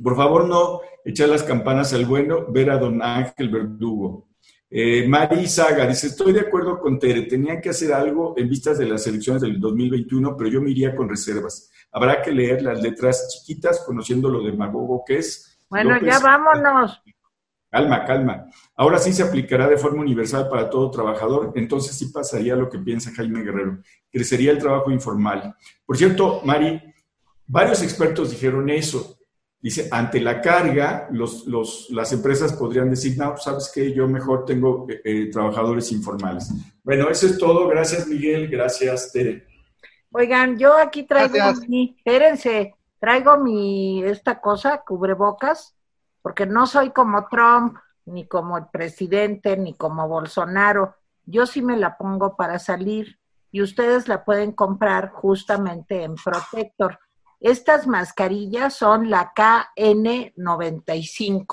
Por 0.02 0.16
favor, 0.16 0.48
no 0.48 0.82
echar 1.04 1.30
las 1.30 1.44
campanas 1.44 1.94
al 1.94 2.06
bueno, 2.06 2.46
ver 2.52 2.70
a 2.70 2.78
don 2.78 3.02
Ángel 3.02 3.50
Verdugo. 3.50 4.28
Eh, 4.70 5.08
Mari 5.08 5.48
Saga 5.48 5.88
dice, 5.88 6.08
estoy 6.08 6.34
de 6.34 6.42
acuerdo 6.42 6.80
con 6.80 7.00
Tere, 7.00 7.22
tenían 7.24 7.62
que 7.62 7.70
hacer 7.70 7.94
algo 7.94 8.34
en 8.36 8.50
vistas 8.50 8.78
de 8.78 8.88
las 8.88 9.06
elecciones 9.08 9.42
del 9.42 9.60
2021, 9.60 10.36
pero 10.36 10.50
yo 10.50 10.62
me 10.62 10.72
iría 10.72 10.96
con 10.96 11.08
reservas. 11.08 11.72
Habrá 11.92 12.22
que 12.22 12.32
leer 12.32 12.62
las 12.62 12.82
letras 12.82 13.30
chiquitas, 13.30 13.84
conociendo 13.86 14.28
lo 14.28 14.44
demagogo 14.44 15.04
que 15.06 15.20
es. 15.20 15.60
Bueno, 15.70 15.98
ya 16.02 16.20
vámonos. 16.20 17.02
Calma, 17.70 18.06
calma. 18.06 18.46
Ahora 18.76 18.98
sí 18.98 19.14
se 19.14 19.24
aplicará 19.24 19.68
de 19.68 19.78
forma 19.78 20.02
universal 20.02 20.50
para 20.50 20.70
todo 20.70 20.92
trabajador, 20.92 21.54
entonces 21.56 21.96
sí 21.96 22.08
pasaría 22.08 22.56
lo 22.56 22.70
que 22.70 22.80
piensa 22.80 23.14
Jaime 23.14 23.44
Guerrero. 23.44 23.80
Crecería 24.12 24.52
el 24.52 24.58
trabajo 24.58 24.92
informal. 24.92 25.56
Por 25.86 25.96
cierto, 25.96 26.42
Mari, 26.44 26.82
varios 27.48 27.82
expertos 27.84 28.32
dijeron 28.32 28.70
eso. 28.70 29.18
Dice, 29.66 29.88
ante 29.90 30.22
la 30.22 30.42
carga, 30.42 31.08
los, 31.10 31.48
los, 31.48 31.90
las 31.90 32.14
empresas 32.14 32.54
podrían 32.54 32.88
decir, 32.88 33.18
no, 33.18 33.36
sabes 33.36 33.72
que 33.74 33.92
yo 33.92 34.08
mejor 34.08 34.46
tengo 34.46 34.86
eh, 34.88 35.02
eh, 35.04 35.30
trabajadores 35.32 35.92
informales. 35.92 36.54
Bueno, 36.84 37.10
eso 37.10 37.26
es 37.26 37.40
todo. 37.40 37.68
Gracias, 37.68 38.06
Miguel. 38.06 38.48
Gracias, 38.48 39.12
Tere. 39.12 39.48
Oigan, 40.12 40.60
yo 40.60 40.78
aquí 40.78 41.02
traigo 41.02 41.40
mi, 41.68 41.96
espérense, 41.98 42.76
traigo 43.00 43.38
mi, 43.38 44.04
esta 44.04 44.40
cosa, 44.40 44.84
cubrebocas, 44.86 45.76
porque 46.22 46.46
no 46.46 46.68
soy 46.68 46.92
como 46.92 47.28
Trump, 47.28 47.76
ni 48.06 48.28
como 48.28 48.60
el 48.60 48.68
presidente, 48.72 49.58
ni 49.58 49.74
como 49.74 50.08
Bolsonaro. 50.08 50.94
Yo 51.26 51.48
sí 51.48 51.64
me 51.64 51.76
la 51.76 51.98
pongo 51.98 52.36
para 52.36 52.60
salir 52.60 53.18
y 53.52 53.64
ustedes 53.64 54.08
la 54.08 54.24
pueden 54.26 54.52
comprar 54.52 55.10
justamente 55.10 56.04
en 56.04 56.14
Protector. 56.14 57.00
Estas 57.46 57.86
mascarillas 57.86 58.74
son 58.74 59.12
la 59.12 59.32
KN95. 59.36 61.46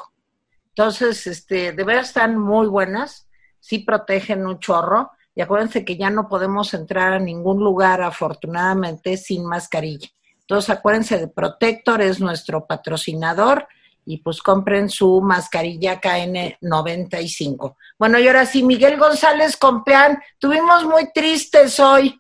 Entonces, 0.71 1.27
este, 1.27 1.73
de 1.73 1.85
verdad 1.85 2.05
están 2.05 2.39
muy 2.39 2.67
buenas, 2.67 3.29
sí 3.61 3.81
protegen 3.81 4.47
un 4.47 4.59
chorro. 4.59 5.11
Y 5.35 5.43
acuérdense 5.43 5.85
que 5.85 5.99
ya 5.99 6.09
no 6.09 6.31
podemos 6.31 6.73
entrar 6.73 7.13
a 7.13 7.19
ningún 7.19 7.63
lugar, 7.63 8.01
afortunadamente, 8.01 9.19
sin 9.19 9.45
mascarilla. 9.45 10.09
Entonces, 10.41 10.71
acuérdense 10.71 11.19
de 11.19 11.29
Protector, 11.29 12.01
es 12.01 12.21
nuestro 12.21 12.67
patrocinador 12.67 13.69
y 14.07 14.23
pues 14.23 14.41
compren 14.41 14.89
su 14.89 15.21
mascarilla 15.21 16.01
KN95. 16.01 17.77
Bueno, 17.99 18.19
y 18.19 18.27
ahora 18.29 18.47
sí, 18.47 18.63
Miguel 18.63 18.99
González 18.99 19.59
Compeán, 19.59 20.23
tuvimos 20.39 20.87
muy 20.87 21.13
tristes 21.13 21.79
hoy. 21.79 22.19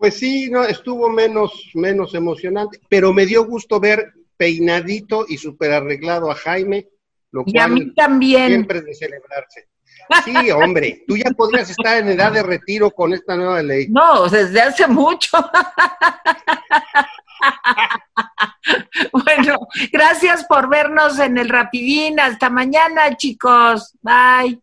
Pues 0.00 0.18
sí, 0.18 0.50
no, 0.50 0.64
estuvo 0.64 1.10
menos, 1.10 1.70
menos 1.74 2.14
emocionante, 2.14 2.80
pero 2.88 3.12
me 3.12 3.26
dio 3.26 3.44
gusto 3.44 3.78
ver 3.78 4.14
peinadito 4.34 5.26
y 5.28 5.36
súper 5.36 5.72
arreglado 5.72 6.30
a 6.30 6.34
Jaime, 6.34 6.88
lo 7.30 7.42
y 7.44 7.58
a 7.58 7.68
mí 7.68 7.92
también. 7.92 8.46
siempre 8.46 8.78
es 8.78 8.86
de 8.86 8.94
celebrarse. 8.94 9.68
Sí, 10.24 10.50
hombre, 10.52 11.04
tú 11.06 11.18
ya 11.18 11.30
podrías 11.32 11.68
estar 11.68 11.98
en 11.98 12.08
edad 12.08 12.32
de 12.32 12.42
retiro 12.42 12.90
con 12.90 13.12
esta 13.12 13.36
nueva 13.36 13.62
ley. 13.62 13.88
No, 13.90 14.26
desde 14.26 14.62
hace 14.62 14.86
mucho. 14.86 15.36
bueno, 19.12 19.58
gracias 19.92 20.46
por 20.46 20.70
vernos 20.70 21.18
en 21.18 21.36
el 21.36 21.50
Rapidín. 21.50 22.18
Hasta 22.18 22.48
mañana, 22.48 23.14
chicos. 23.18 23.94
Bye. 24.00 24.62